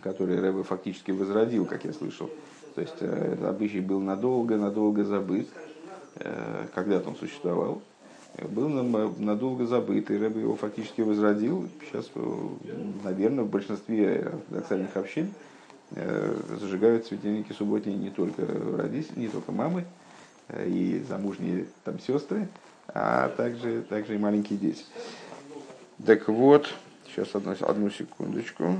который 0.02 0.38
Рэбе 0.40 0.62
фактически 0.62 1.10
возродил, 1.10 1.64
как 1.64 1.84
я 1.84 1.92
слышал. 1.92 2.30
То 2.74 2.80
есть 2.80 2.96
э, 3.00 3.32
этот 3.34 3.44
обычай 3.44 3.80
был 3.80 4.00
надолго-надолго 4.00 5.04
забыт, 5.04 5.48
когда-то 6.74 7.08
он 7.08 7.16
существовал, 7.16 7.80
был 8.40 8.68
надолго 8.68 9.66
забыт, 9.66 10.10
и 10.10 10.16
Рэбе 10.16 10.40
его 10.40 10.56
фактически 10.56 11.02
возродил. 11.02 11.68
Сейчас, 11.86 12.10
э, 12.14 12.48
наверное, 13.04 13.44
в 13.44 13.50
большинстве 13.50 14.32
ортодоксальных 14.32 14.96
общин 14.96 15.26
э, 15.26 15.51
Э, 15.94 16.34
зажигают 16.58 17.06
светильники 17.06 17.52
субботние 17.52 17.98
не 17.98 18.08
только 18.08 18.46
родители, 18.78 19.20
не 19.20 19.28
только 19.28 19.52
мамы 19.52 19.84
э, 20.48 20.66
и 20.66 21.02
замужние 21.06 21.66
там 21.84 21.98
сестры, 22.00 22.48
а 22.88 23.28
также, 23.28 23.82
также 23.82 24.14
и 24.14 24.18
маленькие 24.18 24.58
дети. 24.58 24.84
Так 26.06 26.28
вот, 26.28 26.72
сейчас 27.06 27.34
одну, 27.34 27.54
одну 27.60 27.90
секундочку. 27.90 28.78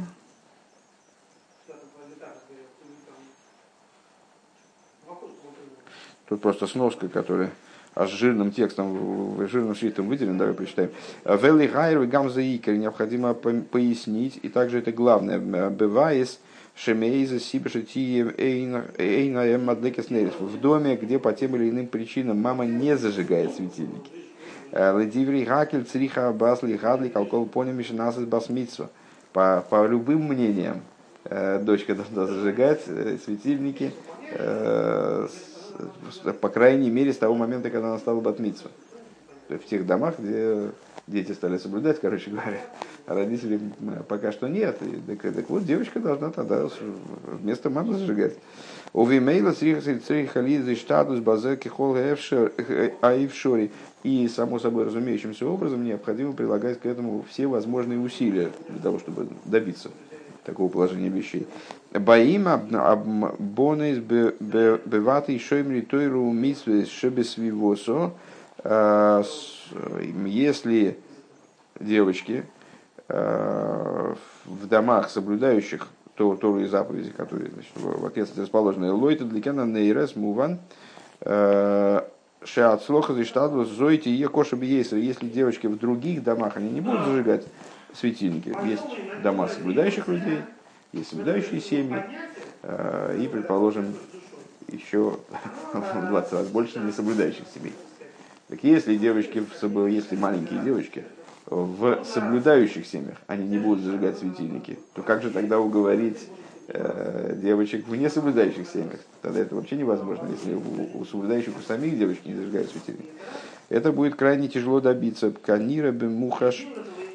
Тут 6.29 6.41
просто 6.41 6.67
сноска, 6.67 7.11
которая 7.11 7.51
аж 7.95 8.11
жирным 8.11 8.53
текстом, 8.53 9.47
жирным 9.49 9.75
шрифтом 9.75 10.09
выделен, 10.09 10.39
давай 10.39 10.55
прочитаем. 10.55 10.91
Вели 11.27 11.69
гайр 11.69 11.99
гамза 12.07 12.11
гамзаикер 12.11 12.77
необходимо 12.77 13.35
пояснить, 13.35 14.41
и 14.43 14.49
также 14.49 14.79
это 14.79 14.93
главное, 14.93 15.39
бывает, 15.69 16.39
Шемейза 16.75 17.39
Сибшитиев 17.39 18.39
Эйна 18.39 19.59
Мадлекес 19.59 20.09
В 20.09 20.61
доме, 20.61 20.97
где 20.97 21.19
по 21.19 21.33
тем 21.33 21.55
или 21.57 21.71
иным 21.71 21.87
причинам 21.87 22.41
мама 22.41 22.65
не 22.65 22.97
зажигает 22.97 23.55
светильники. 23.55 24.11
Ледиври 24.73 25.45
Гакель 25.45 25.85
Цриха 25.85 26.33
Басли 26.33 26.75
Гадли 26.79 27.09
Калкол 27.09 27.47
Поним 27.47 27.77
Мишинасис 27.77 28.25
Басмитсва. 28.25 28.91
По, 29.33 29.65
по 29.69 29.87
любым 29.87 30.29
мнениям, 30.29 30.83
дочка 31.25 31.95
должна 31.95 32.27
зажигать 32.27 32.83
светильники, 32.83 33.93
по 36.41 36.49
крайней 36.49 36.91
мере, 36.91 37.13
с 37.13 37.19
того 37.19 37.35
момента, 37.35 37.71
когда 37.71 37.89
она 37.89 37.99
стала 37.99 38.21
батмитсва. 38.21 38.71
В 39.49 39.65
тех 39.65 39.87
домах, 39.87 40.19
где 40.19 40.71
дети 41.07 41.33
стали 41.33 41.59
соблюдать, 41.59 42.01
короче 42.01 42.31
говоря, 42.31 42.61
родителей 43.07 43.61
пока 44.09 44.33
что 44.33 44.49
нет. 44.49 44.79
И, 44.83 45.15
так, 45.15 45.35
так 45.35 45.51
вот, 45.51 45.65
девочка 45.65 46.01
должна 46.01 46.31
тогда 46.31 46.69
вместо 47.27 47.71
мамы 47.71 47.95
зажигать. 47.95 48.35
У 48.93 49.07
Вимейла 49.07 49.53
Срихализы 49.53 50.75
штатус 50.77 51.21
базеки 51.21 51.69
хол 51.69 51.97
аившори. 51.97 53.71
И, 54.03 54.29
само 54.29 54.59
собой 54.59 54.85
разумеющимся 54.85 55.47
образом, 55.47 55.85
необходимо 55.85 56.33
прилагать 56.33 56.81
к 56.81 56.87
этому 56.87 57.25
все 57.31 57.47
возможные 57.47 58.01
усилия 58.01 58.51
для 58.69 58.83
того, 58.83 58.99
чтобы 58.99 59.29
добиться 59.45 59.91
такого 60.45 60.69
положения 60.69 61.09
вещей. 61.09 61.47
Баима 61.93 62.57
бонес 63.39 63.99
беватый 63.99 65.39
шоймри 65.39 65.83
тойру 65.83 66.33
митсвес 66.33 66.89
шебесвивосо. 66.89 68.13
А, 68.65 69.23
если 70.25 70.99
девочки 71.79 72.43
Э, 72.43 72.62
в 73.13 74.67
домах, 74.69 75.11
соблюдающих 75.11 75.89
то, 76.15 76.37
Тору 76.37 76.61
и 76.61 76.67
заповеди, 76.67 77.11
которые 77.11 77.51
значит, 77.51 77.73
в 77.75 78.07
окрестности 78.07 78.41
расположены. 78.41 78.93
Лойта 78.93 79.25
дликена 79.25 79.65
нейрес 79.65 80.15
муван 80.15 80.61
э, 81.21 82.03
шеат 82.45 82.83
слоха 82.83 83.15
заштаду 83.15 83.65
зойти 83.65 84.15
и 84.15 84.25
коша 84.27 84.57
Если 84.57 85.29
девочки 85.29 85.67
в 85.67 85.79
других 85.79 86.23
домах, 86.23 86.57
они 86.57 86.71
не 86.71 86.81
будут 86.81 87.07
зажигать 87.07 87.47
светильники. 87.95 88.55
Есть 88.67 88.85
дома 89.23 89.49
соблюдающих 89.49 90.09
людей, 90.09 90.41
есть 90.93 91.11
соблюдающие 91.11 91.61
семьи, 91.61 92.03
э, 92.63 93.19
и, 93.21 93.29
предположим, 93.29 93.95
еще 94.69 95.19
в 95.73 96.09
20 96.09 96.33
раз 96.33 96.47
больше 96.49 96.79
несоблюдающих 96.79 97.45
семей. 97.55 97.75
Так 98.49 98.63
если 98.65 98.97
девочки, 98.97 99.43
если 99.89 100.17
маленькие 100.17 100.61
девочки, 100.61 101.05
в 101.47 102.05
соблюдающих 102.05 102.87
семьях 102.87 103.17
они 103.27 103.47
не 103.47 103.59
будут 103.59 103.85
зажигать 103.85 104.19
светильники, 104.19 104.79
то 104.95 105.03
как 105.03 105.23
же 105.23 105.31
тогда 105.31 105.59
уговорить 105.59 106.19
э, 106.69 107.37
девочек 107.43 107.87
в 107.87 107.97
несоблюдающих 107.97 108.69
семьях? 108.69 109.01
Тогда 109.21 109.41
это 109.41 109.55
вообще 109.55 109.77
невозможно, 109.77 110.29
если 110.31 110.55
у, 110.55 111.01
у 111.01 111.05
соблюдающих 111.05 111.53
у 111.59 111.63
самих 111.63 111.99
девочек 111.99 112.25
не 112.25 112.35
зажигают 112.35 112.71
светильники. 112.71 113.09
Это 113.69 113.93
будет 113.93 114.17
крайне 114.17 114.49
тяжело 114.49 114.81
добиться. 114.81 115.31
Канира 115.31 115.91
бен 115.91 116.13
мухаш 116.15 116.67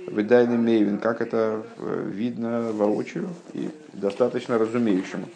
выдайный 0.07 0.57
мейвин, 0.57 0.97
как 0.97 1.21
это 1.21 1.63
э, 1.77 2.09
видно 2.11 2.71
воочию 2.71 3.29
и 3.53 3.69
достаточно 3.93 4.57
разумеющему. 4.57 5.27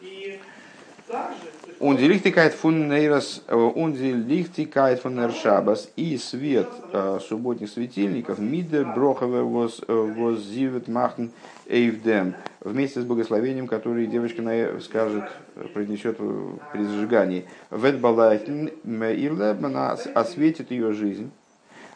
И 0.00 0.40
также 1.06 1.47
Lichtigkeit 2.08 2.54
von 2.54 2.88
Нейрос, 2.88 3.44
die 3.48 4.12
Lichtigkeit 4.12 4.98
von 4.98 5.14
Нершабас 5.14 5.90
и 5.94 6.16
свет 6.16 6.68
э, 6.92 7.20
субботних 7.20 7.70
светильников, 7.70 8.40
Мидер 8.40 8.84
Брохове 8.84 9.42
воз 9.42 9.80
зивет 10.42 10.88
махн 10.88 11.28
эйвдем, 11.68 12.34
вместе 12.60 13.00
с 13.00 13.04
благословением, 13.04 13.68
которое 13.68 14.06
девочка 14.06 14.42
скажет, 14.80 15.24
произнесет 15.72 16.16
при 16.16 16.82
зажигании. 16.82 17.44
Вет 17.70 18.00
балайтн 18.00 18.68
она 18.84 19.92
осветит 20.14 20.72
ее 20.72 20.92
жизнь. 20.92 21.30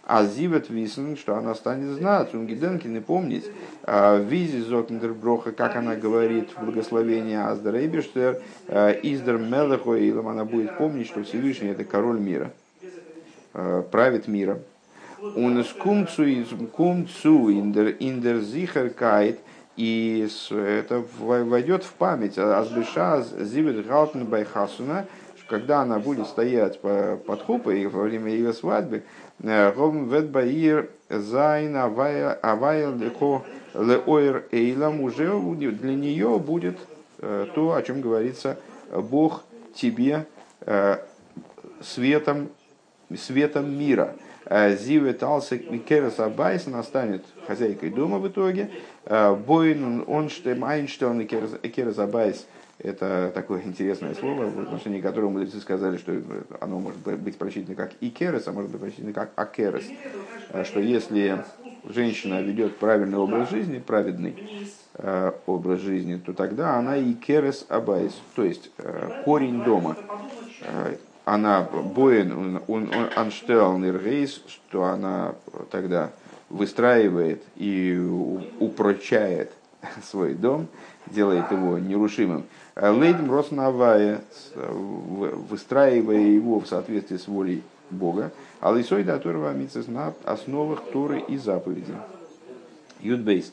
А 0.04 0.26
зивет 0.26 0.68
висен, 0.68 1.16
что 1.16 1.36
она 1.36 1.54
станет 1.54 1.96
знать, 1.96 2.34
унгиденкин 2.34 2.96
и 2.96 3.00
помнить, 3.00 3.44
а, 3.84 4.18
визи 4.18 4.60
зокндерброха, 4.60 5.52
как 5.52 5.76
она 5.76 5.94
говорит 5.94 6.50
в 6.56 6.64
благословении 6.64 7.36
Аздерейбештер, 7.36 8.42
а, 8.66 8.90
издер 8.90 9.38
мелехоилом, 9.38 10.26
она 10.26 10.44
будет 10.44 10.76
помнить, 10.76 11.06
что 11.06 11.22
Всевышний 11.22 11.68
это 11.68 11.84
король 11.84 12.18
мира, 12.18 12.50
а, 13.54 13.82
правит 13.82 14.26
миром. 14.26 14.58
Он 15.36 15.60
из 15.60 15.68
кумцу, 15.68 16.24
кумцу 16.72 17.48
индер, 17.50 17.94
индер 18.00 18.40
зихеркайт, 18.40 19.38
и 19.76 20.28
это 20.50 21.04
войдет 21.20 21.84
в 21.84 21.92
память. 21.92 22.36
Азбеша 22.38 23.24
зивет 23.38 23.86
галтен 23.86 24.26
байхасуна, 24.26 25.06
когда 25.52 25.82
она 25.82 25.98
будет 25.98 26.26
стоять 26.28 26.80
под 26.80 27.42
хупой 27.42 27.84
во 27.84 28.04
время 28.04 28.32
ее 28.32 28.54
свадьбы, 28.54 29.02
Гом 29.38 30.08
ветбаир 30.08 30.88
зайн 31.10 31.76
авая 31.76 32.90
леко 32.96 33.44
леоир 33.74 34.46
эйлам 34.50 35.02
уже 35.02 35.30
для 35.30 35.94
нее 35.94 36.38
будет 36.38 36.78
э, 37.18 37.48
то, 37.54 37.74
о 37.74 37.82
чем 37.82 38.00
говорится, 38.00 38.56
Бог 38.90 39.44
тебе 39.74 40.24
э, 40.62 40.96
светом, 41.82 42.48
светом 43.14 43.78
мира. 43.78 44.14
Э, 44.46 44.74
Зиве 44.74 45.12
Талсек 45.12 45.68
Керес 45.84 46.18
Абайс, 46.18 46.66
она 46.66 46.82
станет 46.82 47.26
хозяйкой 47.46 47.90
дома 47.90 48.18
в 48.18 48.26
итоге. 48.26 48.70
Бойн 49.04 50.04
Онштем 50.06 50.64
Айнштейн 50.64 51.20
и 51.20 51.68
Керес 51.68 51.98
Абайс– 51.98 52.46
это 52.82 53.30
такое 53.32 53.62
интересное 53.62 54.14
слово, 54.14 54.46
в 54.46 54.60
отношении 54.60 55.00
которого 55.00 55.30
мудрецы 55.30 55.60
сказали, 55.60 55.96
что 55.96 56.20
оно 56.60 56.80
может 56.80 56.98
быть 57.00 57.36
прочитано 57.36 57.76
как 57.76 57.92
икерес, 58.00 58.48
а 58.48 58.52
может 58.52 58.70
быть 58.70 58.80
прочитано 58.80 59.12
как 59.12 59.30
акерес. 59.36 59.84
Э, 60.50 60.64
что 60.64 60.80
если 60.80 61.44
женщина 61.84 62.42
ведет 62.42 62.78
правильный 62.78 63.18
образ 63.18 63.50
жизни, 63.50 63.78
праведный 63.78 64.34
э, 64.94 65.32
образ 65.46 65.80
жизни, 65.80 66.16
то 66.16 66.32
тогда 66.32 66.76
она 66.76 66.98
икерес 66.98 67.66
абайс, 67.68 68.12
то 68.34 68.44
есть 68.44 68.70
э, 68.78 69.22
корень 69.24 69.62
дома. 69.62 69.96
Она 71.24 71.62
боен, 71.62 72.60
он 72.66 72.90
анштелнер 73.14 74.02
рейс, 74.02 74.42
что 74.48 74.84
она 74.84 75.36
тогда 75.70 76.10
выстраивает 76.48 77.44
и 77.54 77.96
упрочает 78.58 79.52
свой 80.10 80.34
дом, 80.34 80.68
делает 81.06 81.50
его 81.50 81.78
нерушимым. 81.78 82.44
Лейдм 82.76 83.30
Роснавая, 83.30 84.22
выстраивая 84.54 86.20
его 86.20 86.60
в 86.60 86.66
соответствии 86.66 87.16
с 87.16 87.28
волей 87.28 87.62
Бога, 87.90 88.32
а 88.60 88.72
лисой 88.72 89.04
датурва 89.04 89.54
на 89.88 90.14
основах 90.24 90.82
Торы 90.92 91.20
и 91.20 91.36
заповедей. 91.36 91.94
Юдбейс. 93.00 93.52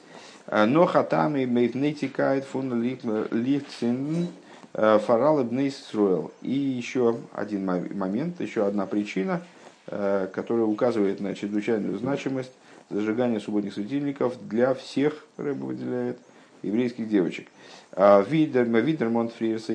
Но 0.51 0.85
хатами 0.85 1.45
мейфнетикает 1.45 2.45
фун 2.45 2.81
лихцин 2.81 4.29
фарал 4.73 5.45
строил. 5.71 6.31
И 6.41 6.51
еще 6.51 7.17
один 7.33 7.65
момент, 7.65 8.39
еще 8.39 8.65
одна 8.65 8.85
причина, 8.85 9.41
которая 9.85 10.65
указывает 10.65 11.19
на 11.19 11.35
чрезвычайную 11.35 11.97
значимость 11.97 12.51
зажигания 12.89 13.39
субботних 13.39 13.73
светильников 13.73 14.35
для 14.47 14.73
всех, 14.73 15.25
рыба 15.37 15.65
выделяет, 15.65 16.17
еврейских 16.61 17.09
девочек. 17.09 17.47
А, 17.93 18.21
Видер 18.21 19.09
Монтфриерса, 19.09 19.73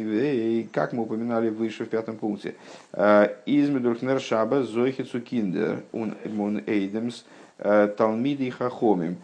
как 0.73 0.93
мы 0.93 1.03
упоминали 1.05 1.49
выше 1.49 1.85
в 1.85 1.89
пятом 1.89 2.17
пункте. 2.17 2.55
А, 2.93 3.31
Измедурхнер 3.47 4.21
Шаба 4.21 4.63
Зойхицу 4.63 5.21
Киндер 5.21 5.83
Мун 5.93 6.63
Эйдемс 6.67 7.25
а, 7.59 7.89
Талмиди 7.89 8.51
Хахомим. 8.51 9.17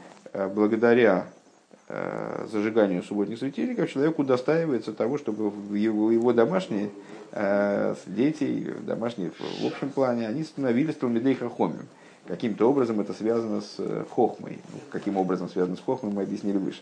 Благодаря 0.55 1.27
зажиганию 2.53 3.03
субботних 3.03 3.39
светильников 3.39 3.91
человеку 3.91 4.23
удостаивается 4.23 4.93
того, 4.93 5.19
чтобы 5.19 5.51
его, 5.77 6.13
его 6.13 6.33
домашние 6.33 6.91
дети, 8.07 8.73
домашние 8.87 9.33
в 9.61 9.67
общем 9.67 9.91
плане, 9.91 10.29
они 10.29 10.45
становились 10.45 10.95
Талмидей 10.95 11.35
Хахомим. 11.35 11.89
Каким-то 12.31 12.71
образом 12.71 13.01
это 13.01 13.13
связано 13.13 13.61
с 13.61 13.77
хохмой. 14.11 14.61
Ну, 14.73 14.79
каким 14.93 15.17
образом 15.17 15.49
связано 15.49 15.77
с 15.77 15.81
хохмой, 15.81 16.13
мы 16.13 16.23
объяснили 16.23 16.59
выше. 16.59 16.81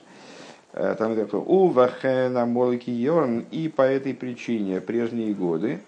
Э, 0.74 0.94
там 0.98 1.16
такое 1.16 1.40
Увахена 1.40 2.44
Молики 2.44 2.90
Йорн, 2.90 3.46
и 3.50 3.68
по 3.68 3.80
этой 3.80 4.12
причине 4.12 4.82
прежние 4.82 5.32
годы, 5.32 5.80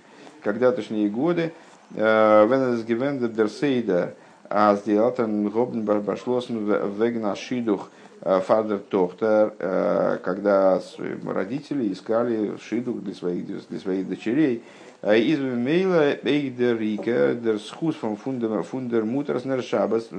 когда 0.42 0.72
точнее 0.72 1.10
годы, 1.10 1.52
э, 1.94 2.46
Венес 2.46 2.82
Гивенде 2.84 3.28
Дерсейда, 3.28 4.14
а 4.50 4.74
сделатен 4.74 5.48
Гобн 5.48 5.82
Барбашлосн 5.82 6.58
Вегна 6.98 7.36
Шидух 7.36 7.88
Фадер 8.20 8.80
Тохтер, 8.80 10.18
когда 10.22 10.82
родители 11.24 11.92
искали 11.92 12.56
шидух 12.58 13.00
для 13.00 13.14
своих, 13.14 13.46
для 13.68 13.78
своих 13.78 14.08
дочерей, 14.08 14.62
из 15.02 15.38
мейла 15.38 16.12
эйдер 16.22 16.78
рика 16.78 17.34
дер 17.34 17.58
схус 17.58 17.94
фундер 17.94 18.62
фундер 18.62 19.04
мутерс 19.04 19.44
шабас. 19.64 20.10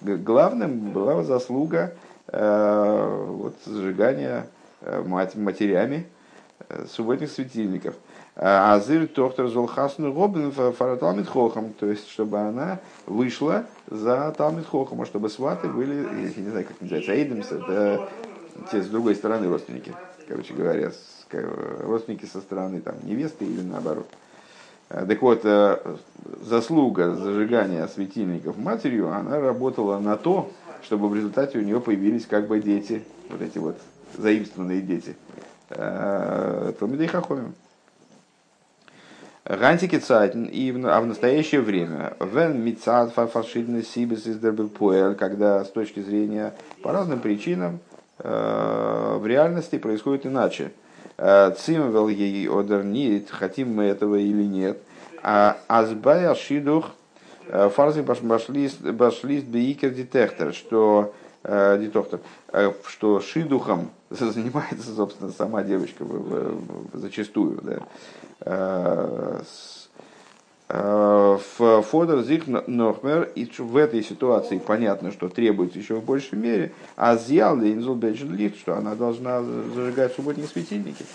Главным 0.00 0.90
была 0.90 1.22
заслуга 1.22 1.92
вот, 2.32 3.54
зажигания 3.64 4.48
матерями 4.90 6.06
субботних 6.90 7.30
светильников. 7.30 7.94
Азыр 8.40 9.08
тохтер 9.08 9.48
золхасну 9.48 10.14
робин 10.14 10.52
фараталмит 10.52 11.28
хохам, 11.28 11.72
то 11.72 11.86
есть 11.86 12.08
чтобы 12.08 12.38
она 12.38 12.78
вышла 13.04 13.64
за 13.88 14.32
талмит 14.36 14.64
хохама, 14.64 15.06
чтобы 15.06 15.28
сваты 15.28 15.68
были, 15.68 15.94
я 15.94 16.42
не 16.42 16.50
знаю, 16.50 16.64
как 16.64 16.80
называется, 16.80 17.12
эйдемс, 17.14 17.50
это 17.50 18.08
те 18.70 18.80
с 18.80 18.86
другой 18.86 19.16
стороны 19.16 19.48
родственники, 19.48 19.92
короче 20.28 20.54
говоря, 20.54 20.92
родственники 21.32 22.26
со 22.26 22.40
стороны 22.40 22.80
там, 22.80 22.94
невесты 23.02 23.44
или 23.44 23.60
наоборот. 23.62 24.06
Так 24.88 25.20
вот, 25.20 25.40
э, 25.42 25.96
заслуга 26.42 27.14
зажигания 27.14 27.86
светильников 27.88 28.56
матерью, 28.56 29.12
она 29.12 29.40
работала 29.40 29.98
на 29.98 30.16
то, 30.16 30.48
чтобы 30.82 31.08
в 31.08 31.14
результате 31.16 31.58
у 31.58 31.62
нее 31.62 31.80
появились 31.80 32.24
как 32.24 32.46
бы 32.46 32.60
дети, 32.60 33.02
вот 33.28 33.42
эти 33.42 33.58
вот 33.58 33.76
заимствованные 34.16 34.80
дети. 34.80 35.16
Э, 35.70 36.72
Талмидей 36.78 37.08
Хахомим. 37.08 37.54
Гантики 39.48 39.96
и 40.34 40.72
в, 40.72 40.86
а 40.86 41.00
в 41.00 41.06
настоящее 41.06 41.62
время, 41.62 42.14
вен 42.20 42.62
мицад 42.62 43.12
фашидный 43.14 43.82
сибис 43.82 44.26
из 44.26 44.38
дербелпуэль, 44.38 45.14
когда 45.14 45.64
с 45.64 45.70
точки 45.70 46.00
зрения 46.00 46.54
по 46.82 46.92
разным 46.92 47.20
причинам 47.20 47.80
в 48.18 49.22
реальности 49.24 49.78
происходит 49.78 50.26
иначе. 50.26 50.72
Цимвел 51.16 52.08
ей 52.08 52.48
одернит, 52.48 53.30
хотим 53.30 53.74
мы 53.74 53.84
этого 53.84 54.16
или 54.16 54.42
нет. 54.42 54.78
А 55.22 55.58
азбая 55.68 56.34
шидух 56.34 56.90
э, 57.48 57.68
фарзи 57.68 58.00
башлист 58.00 59.46
бейкер 59.46 59.90
детектор, 59.90 60.54
что 60.54 61.12
э, 61.42 61.78
детектор, 61.78 62.20
э, 62.52 62.72
что 62.86 63.20
шидухом 63.20 63.90
занимается, 64.10 64.94
собственно, 64.94 65.32
сама 65.32 65.62
девочка 65.62 66.04
зачастую. 66.92 67.60
Да. 67.62 67.78
В 70.68 71.38
Фодор 71.38 72.22
Зих 72.24 72.46
Нохмер, 72.46 73.30
и 73.34 73.46
в 73.46 73.76
этой 73.76 74.02
ситуации 74.02 74.58
понятно, 74.58 75.12
что 75.12 75.30
требуется 75.30 75.78
еще 75.78 75.94
в 75.94 76.04
большей 76.04 76.38
мере, 76.38 76.72
а 76.94 77.16
Зьял 77.16 77.58
Инзул 77.58 77.98
Лихт, 78.02 78.58
что 78.58 78.76
она 78.76 78.94
должна 78.94 79.42
зажигать 79.42 80.12
субботние 80.12 80.46
светильники 80.46 81.06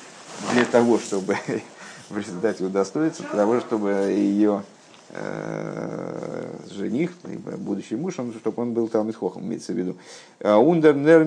для 0.53 0.65
того, 0.65 0.97
чтобы 0.97 1.37
в 2.09 2.17
результате 2.17 2.63
удостоиться 2.65 3.23
того, 3.31 3.59
чтобы 3.59 3.91
ее 3.91 4.63
э, 5.09 6.47
жених, 6.71 7.11
будущий 7.59 7.95
муж, 7.95 8.17
он, 8.17 8.33
чтобы 8.33 8.61
он 8.61 8.73
был 8.73 8.87
там 8.87 9.09
из 9.11 9.15
хохом, 9.15 9.43
имеется 9.43 9.73
в 9.73 9.77
виду. 9.77 9.95
Ундер 10.39 10.95
нер 10.95 11.25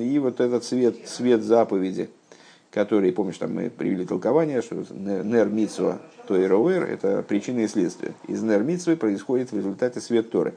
и 0.00 0.18
вот 0.20 0.40
этот 0.40 0.62
цвет, 0.64 1.08
цвет 1.08 1.42
заповеди, 1.42 2.08
который, 2.70 3.12
помнишь, 3.12 3.38
там 3.38 3.54
мы 3.54 3.68
привели 3.68 4.06
толкование, 4.06 4.62
что 4.62 4.76
нер 4.90 5.48
митсва, 5.48 6.00
то 6.26 6.36
и 6.36 6.46
роуэр, 6.46 6.84
это 6.84 7.22
причина 7.22 7.60
и 7.60 7.68
следствие. 7.68 8.14
Из 8.28 8.42
нер 8.42 8.62
митсвы 8.62 8.96
происходит 8.96 9.50
в 9.50 9.56
результате 9.56 10.00
свет 10.00 10.30
Торы, 10.30 10.54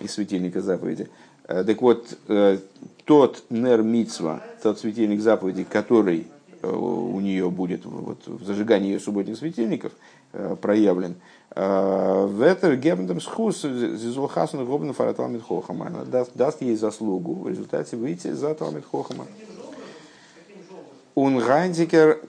из 0.00 0.12
светильника 0.12 0.60
заповеди. 0.60 1.08
Э, 1.46 1.64
так 1.64 1.80
вот, 1.80 2.18
э, 2.28 2.58
тот 3.04 3.44
нер 3.50 3.82
митсва, 3.82 4.42
тот 4.62 4.80
светильник 4.80 5.20
заповеди, 5.20 5.64
который 5.64 6.26
э, 6.62 6.70
у 6.70 7.20
нее 7.20 7.50
будет 7.50 7.84
вот, 7.84 8.26
в 8.26 8.44
зажигании 8.44 8.92
ее 8.92 9.00
субботних 9.00 9.36
светильников 9.36 9.92
проявлен, 10.60 11.14
в 11.56 12.42
это 12.42 12.76
гебндам 12.76 13.18
схус 13.18 13.62
зизулхасну 13.62 14.66
гобн 14.66 14.92
фараталмит 14.92 15.42
хохама. 15.42 16.04
Даст, 16.04 16.32
даст 16.34 16.60
ей 16.60 16.76
заслугу 16.76 17.32
в 17.32 17.48
результате 17.48 17.96
выйти 17.96 18.32
за 18.32 18.54
талмит 18.54 18.84
хохама. 18.84 19.24
Он 21.20 21.42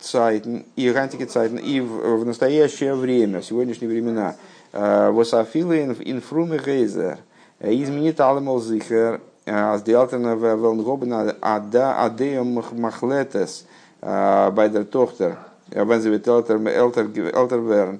цайтен 0.01 0.65
и 0.75 0.89
гантикер 0.89 1.27
цайтен 1.27 1.57
и 1.57 1.79
в, 1.79 2.21
в 2.21 2.25
настоящее 2.25 2.95
время, 2.95 3.39
в 3.39 3.45
сегодняшние 3.45 3.87
времена, 3.87 4.35
восафилы 4.73 5.95
инфруме 5.99 6.57
гейзер, 6.57 7.19
изменит 7.59 8.19
алмал 8.19 8.59
зихер, 8.59 9.21
сделтена 9.45 10.33
велнгобна 10.33 11.35
ада 11.39 12.03
адеем 12.03 12.63
махлетес 12.71 13.67
байдер 14.01 14.85
тохтер, 14.85 15.37
вензевит 15.67 16.27
элтер 16.27 17.59
верн. 17.59 17.99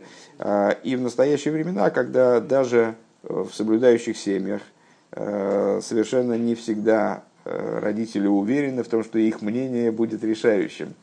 И 0.83 0.95
в 0.95 1.01
настоящие 1.01 1.53
времена, 1.53 1.91
когда 1.91 2.39
даже 2.39 2.95
в 3.21 3.51
соблюдающих 3.53 4.17
семьях 4.17 4.63
совершенно 5.11 6.33
не 6.33 6.55
всегда 6.55 7.21
родители 7.45 8.27
уверены 8.27 8.83
в 8.83 8.87
том, 8.87 9.03
что 9.03 9.17
их 9.19 9.41
мнение 9.41 9.91
будет 9.91 10.23
решающим 10.23 10.93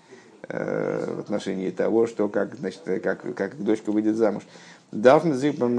в 0.48 1.18
отношении 1.18 1.70
того, 1.70 2.06
что 2.06 2.28
как, 2.28 2.54
значит, 2.54 2.82
как, 3.02 3.34
как 3.34 3.56
дочка 3.58 3.90
выйдет 3.90 4.14
замуж. 4.14 4.44
Дафн 4.92 5.32
зипам 5.32 5.76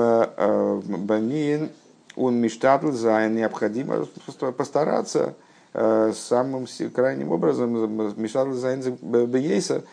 банин 1.06 1.70
он 2.18 2.36
мечтатл 2.38 2.92
за 2.92 3.30
необходимо 3.30 4.06
постараться 4.58 5.36
э, 5.74 6.12
самым 6.16 6.66
крайним 6.94 7.32
образом 7.32 7.96
мечтатл 8.20 8.54
за 8.54 8.76
бейса 9.28 9.84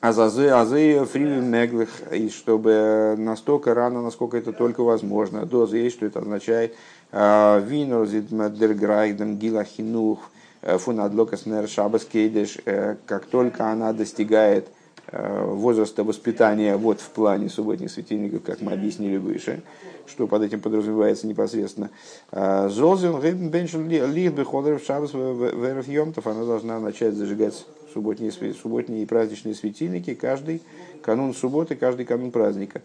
азазы 0.00 0.48
азы 0.48 1.04
фривен 1.04 1.48
меглых 1.48 1.90
и 2.12 2.28
чтобы 2.28 3.14
настолько 3.16 3.72
рано 3.74 4.02
насколько 4.02 4.36
это 4.36 4.52
только 4.52 4.82
возможно. 4.82 5.46
Доза 5.46 5.76
есть 5.76 5.96
что 5.96 6.06
это 6.06 6.18
означает 6.18 6.74
э, 7.12 7.62
винор 7.66 8.06
зидмадерграйдем 8.06 9.36
гилахинух 9.36 10.30
э, 10.62 10.78
фунадлокас 10.78 11.46
нер 11.46 11.68
шабас 11.68 12.04
кейдеш 12.04 12.58
как 13.06 13.26
только 13.26 13.70
она 13.70 13.92
достигает 13.92 14.68
возраста 15.12 16.04
воспитания 16.04 16.76
вот 16.76 17.00
в 17.00 17.08
плане 17.08 17.48
субботних 17.48 17.90
светильников, 17.90 18.44
как 18.44 18.60
мы 18.60 18.72
объяснили 18.72 19.16
выше, 19.16 19.60
что 20.06 20.28
под 20.28 20.42
этим 20.42 20.60
подразумевается 20.60 21.26
непосредственно. 21.26 21.90
Золзин 22.30 23.18
Беншин 23.50 23.88
Лих 23.88 24.32
Бехолер 24.32 24.78
Шабас 24.78 25.12
Веров 25.12 26.26
она 26.26 26.44
должна 26.44 26.78
начать 26.78 27.14
зажигать 27.14 27.54
субботние, 27.92 28.32
субботние 28.32 29.02
и 29.02 29.06
праздничные 29.06 29.54
светильники 29.54 30.14
каждый 30.14 30.62
канун 31.02 31.34
субботы, 31.34 31.74
каждый 31.76 32.06
канун 32.06 32.30
праздника. 32.30 32.82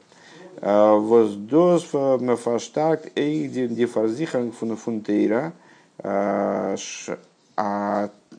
Воздос 0.61 1.85
фаштак 1.85 3.11
эйдин 3.15 3.75
дефарзихан 3.75 4.51
фунтейра, 4.51 5.53
а 6.03 6.75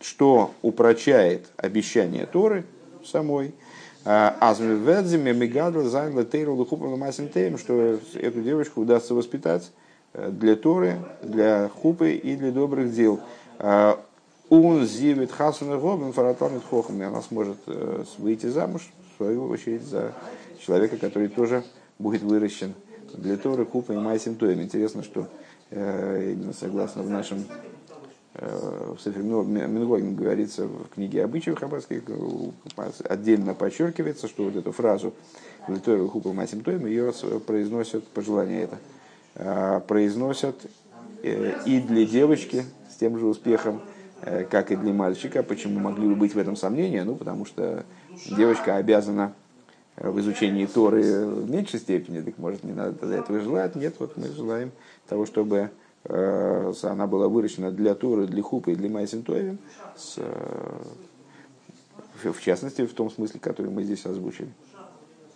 что 0.01 0.51
упрочает 0.63 1.47
обещание 1.57 2.27
Торы 2.27 2.65
самой– 3.05 3.55
Азмиведзиме 4.07 5.33
Мегадр 5.33 5.83
Зайн 5.83 6.17
Летейру 6.17 6.55
Лухупом 6.55 6.97
Масим 6.97 7.29
что 7.59 7.99
эту 8.15 8.41
девочку 8.41 8.83
удастся 8.83 9.15
воспитать 9.15 9.73
э, 10.13 10.31
для 10.31 10.55
Торы, 10.55 10.99
для 11.23 11.69
хупы 11.69 12.13
и 12.13 12.37
для 12.37 12.53
добрых 12.53 12.95
дел. 12.95 13.19
Он 14.49 14.87
зивит 14.87 15.33
хасуна 15.33 15.77
гобин 15.79 16.13
фаратамит 16.13 16.63
хохам, 16.71 17.03
и 17.03 17.05
она 17.05 17.21
сможет 17.21 17.57
э, 17.67 18.05
выйти 18.19 18.47
замуж, 18.47 18.89
в 19.15 19.17
свою 19.17 19.49
очередь, 19.49 19.83
за 19.83 20.13
человека, 20.65 20.99
который 20.99 21.27
тоже 21.27 21.65
будет 21.99 22.23
выращен 22.23 22.75
для 23.15 23.37
Торы, 23.37 23.65
хупа 23.67 23.93
и 23.93 23.97
майсим 23.97 24.37
тоем. 24.37 24.63
Интересно, 24.63 25.03
что 25.03 25.29
э, 25.71 26.33
именно 26.33 26.53
согласно 26.53 27.03
в 27.03 27.11
нашем 27.11 27.45
Э, 28.39 28.95
в 28.97 29.49
Мингогин 29.49 30.15
говорится 30.15 30.67
в 30.67 30.89
книге 30.95 31.25
обычаев 31.25 31.59
хаббатских, 31.59 32.03
э, 32.07 32.91
отдельно 33.09 33.55
подчеркивается, 33.55 34.29
что 34.29 34.45
вот 34.45 34.57
эту 34.57 34.73
фразу 34.73 35.15
«Литору 35.69 36.09
хупа 36.09 36.33
масим 36.33 36.63
тоем» 36.63 36.87
ее 36.87 37.13
произносят, 37.47 38.07
пожелание 38.09 38.69
это, 39.35 39.81
произносят 39.89 40.55
и 41.23 41.85
для 41.87 42.07
девочки 42.07 42.65
с 42.91 42.97
тем 42.97 43.19
же 43.19 43.27
успехом, 43.27 43.81
как 44.51 44.71
и 44.71 44.77
для 44.77 44.93
мальчика. 44.93 45.43
Почему 45.43 45.81
могли 45.81 46.07
бы 46.07 46.15
быть 46.15 46.35
в 46.35 46.39
этом 46.39 46.57
сомнения? 46.57 47.05
Ну, 47.05 47.17
потому 47.17 47.47
что 47.47 47.85
девочка 48.27 48.77
обязана 48.77 49.35
в 49.97 50.21
изучении 50.21 50.67
Торы 50.67 51.27
в 51.27 51.51
меньшей 51.51 51.81
степени, 51.81 52.21
так 52.21 52.39
может 52.39 52.65
не 52.65 52.73
надо 52.73 52.93
тогда 52.95 53.17
этого 53.17 53.41
желать. 53.41 53.77
Нет, 53.77 53.95
вот 53.99 54.17
мы 54.17 54.29
желаем 54.29 54.73
того, 55.09 55.27
чтобы 55.27 55.71
Э, 56.09 56.73
она 56.83 57.07
была 57.07 57.29
выращена 57.29 57.71
для 57.73 57.95
Торы, 57.95 58.27
для 58.27 58.43
Хупа 58.43 58.71
и 58.71 58.77
для 58.77 58.89
Майсин 58.89 59.23
Тойвин, 59.23 59.59
э, 60.19 60.83
в 62.23 62.41
частности, 62.41 62.87
в 62.87 62.95
том 62.95 63.11
смысле, 63.11 63.41
который 63.41 63.71
мы 63.71 63.83
здесь 63.83 64.07
озвучили. 64.07 64.51